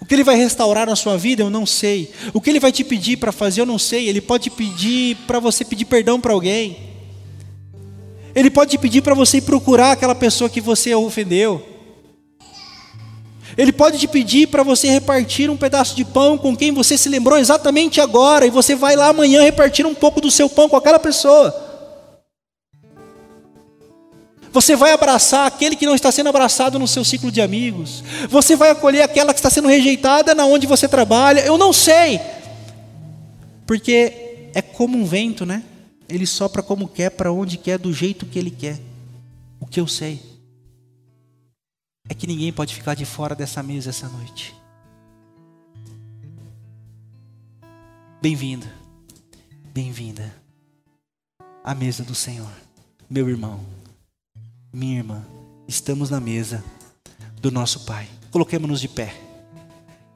O 0.00 0.06
que 0.06 0.14
ele 0.14 0.24
vai 0.24 0.34
restaurar 0.34 0.86
na 0.86 0.96
sua 0.96 1.18
vida, 1.18 1.42
eu 1.42 1.50
não 1.50 1.66
sei. 1.66 2.10
O 2.32 2.40
que 2.40 2.48
ele 2.48 2.58
vai 2.58 2.72
te 2.72 2.82
pedir 2.84 3.18
para 3.18 3.32
fazer, 3.32 3.60
eu 3.60 3.66
não 3.66 3.78
sei. 3.78 4.08
Ele 4.08 4.22
pode 4.22 4.48
pedir 4.48 5.14
para 5.26 5.38
você 5.40 5.62
pedir 5.62 5.84
perdão 5.84 6.18
para 6.18 6.32
alguém. 6.32 6.78
Ele 8.34 8.48
pode 8.48 8.78
pedir 8.78 9.02
para 9.02 9.12
você 9.12 9.36
ir 9.36 9.42
procurar 9.42 9.92
aquela 9.92 10.14
pessoa 10.14 10.48
que 10.48 10.58
você 10.58 10.94
ofendeu. 10.94 11.62
Ele 13.58 13.72
pode 13.72 13.98
te 13.98 14.08
pedir 14.08 14.46
para 14.46 14.62
você 14.62 14.88
repartir 14.88 15.50
um 15.50 15.56
pedaço 15.58 15.94
de 15.94 16.02
pão 16.02 16.38
com 16.38 16.56
quem 16.56 16.72
você 16.72 16.96
se 16.96 17.10
lembrou 17.10 17.38
exatamente 17.38 18.00
agora, 18.00 18.46
e 18.46 18.50
você 18.50 18.74
vai 18.74 18.96
lá 18.96 19.08
amanhã 19.08 19.42
repartir 19.42 19.84
um 19.84 19.94
pouco 19.94 20.18
do 20.18 20.30
seu 20.30 20.48
pão 20.48 20.66
com 20.66 20.76
aquela 20.76 20.98
pessoa. 20.98 21.71
Você 24.52 24.76
vai 24.76 24.92
abraçar 24.92 25.46
aquele 25.46 25.74
que 25.74 25.86
não 25.86 25.94
está 25.94 26.12
sendo 26.12 26.28
abraçado 26.28 26.78
no 26.78 26.86
seu 26.86 27.02
ciclo 27.02 27.32
de 27.32 27.40
amigos. 27.40 28.04
Você 28.28 28.54
vai 28.54 28.70
acolher 28.70 29.02
aquela 29.02 29.32
que 29.32 29.38
está 29.38 29.48
sendo 29.48 29.66
rejeitada 29.66 30.34
na 30.34 30.44
onde 30.44 30.66
você 30.66 30.86
trabalha. 30.86 31.40
Eu 31.40 31.56
não 31.56 31.72
sei. 31.72 32.20
Porque 33.66 34.50
é 34.54 34.60
como 34.60 34.98
um 34.98 35.06
vento, 35.06 35.46
né? 35.46 35.64
Ele 36.06 36.26
sopra 36.26 36.62
como 36.62 36.86
quer, 36.86 37.10
para 37.10 37.32
onde 37.32 37.56
quer, 37.56 37.78
do 37.78 37.94
jeito 37.94 38.26
que 38.26 38.38
ele 38.38 38.50
quer. 38.50 38.78
O 39.58 39.66
que 39.66 39.80
eu 39.80 39.88
sei 39.88 40.20
é 42.06 42.12
que 42.12 42.26
ninguém 42.26 42.52
pode 42.52 42.74
ficar 42.74 42.94
de 42.94 43.06
fora 43.06 43.34
dessa 43.34 43.62
mesa 43.62 43.88
essa 43.88 44.06
noite. 44.06 44.54
Bem-vindo, 48.20 48.66
bem-vinda 49.72 50.32
à 51.64 51.74
mesa 51.74 52.04
do 52.04 52.14
Senhor, 52.14 52.52
meu 53.08 53.28
irmão 53.28 53.81
minha 54.72 54.98
irmã, 54.98 55.22
estamos 55.68 56.08
na 56.08 56.18
mesa 56.18 56.64
do 57.40 57.50
nosso 57.50 57.80
Pai. 57.80 58.08
Coloquemos-nos 58.30 58.80
de 58.80 58.88
pé. 58.88 59.14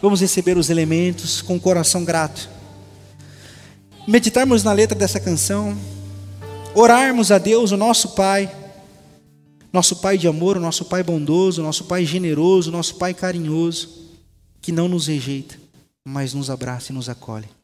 Vamos 0.00 0.20
receber 0.20 0.56
os 0.56 0.70
elementos 0.70 1.42
com 1.42 1.56
o 1.56 1.60
coração 1.60 2.04
grato. 2.04 2.48
Meditarmos 4.08 4.62
na 4.62 4.72
letra 4.72 4.98
dessa 4.98 5.20
canção. 5.20 5.76
Orarmos 6.74 7.30
a 7.30 7.36
Deus, 7.36 7.70
o 7.70 7.76
nosso 7.76 8.14
Pai. 8.14 8.50
Nosso 9.70 9.96
Pai 9.96 10.16
de 10.16 10.26
amor, 10.26 10.56
o 10.56 10.60
nosso 10.60 10.86
Pai 10.86 11.02
bondoso, 11.02 11.60
o 11.60 11.64
nosso 11.64 11.84
Pai 11.84 12.06
generoso, 12.06 12.70
o 12.70 12.72
nosso 12.72 12.94
Pai 12.94 13.12
carinhoso, 13.12 14.10
que 14.62 14.72
não 14.72 14.88
nos 14.88 15.06
rejeita, 15.06 15.56
mas 16.06 16.32
nos 16.32 16.48
abraça 16.48 16.92
e 16.92 16.94
nos 16.94 17.10
acolhe. 17.10 17.55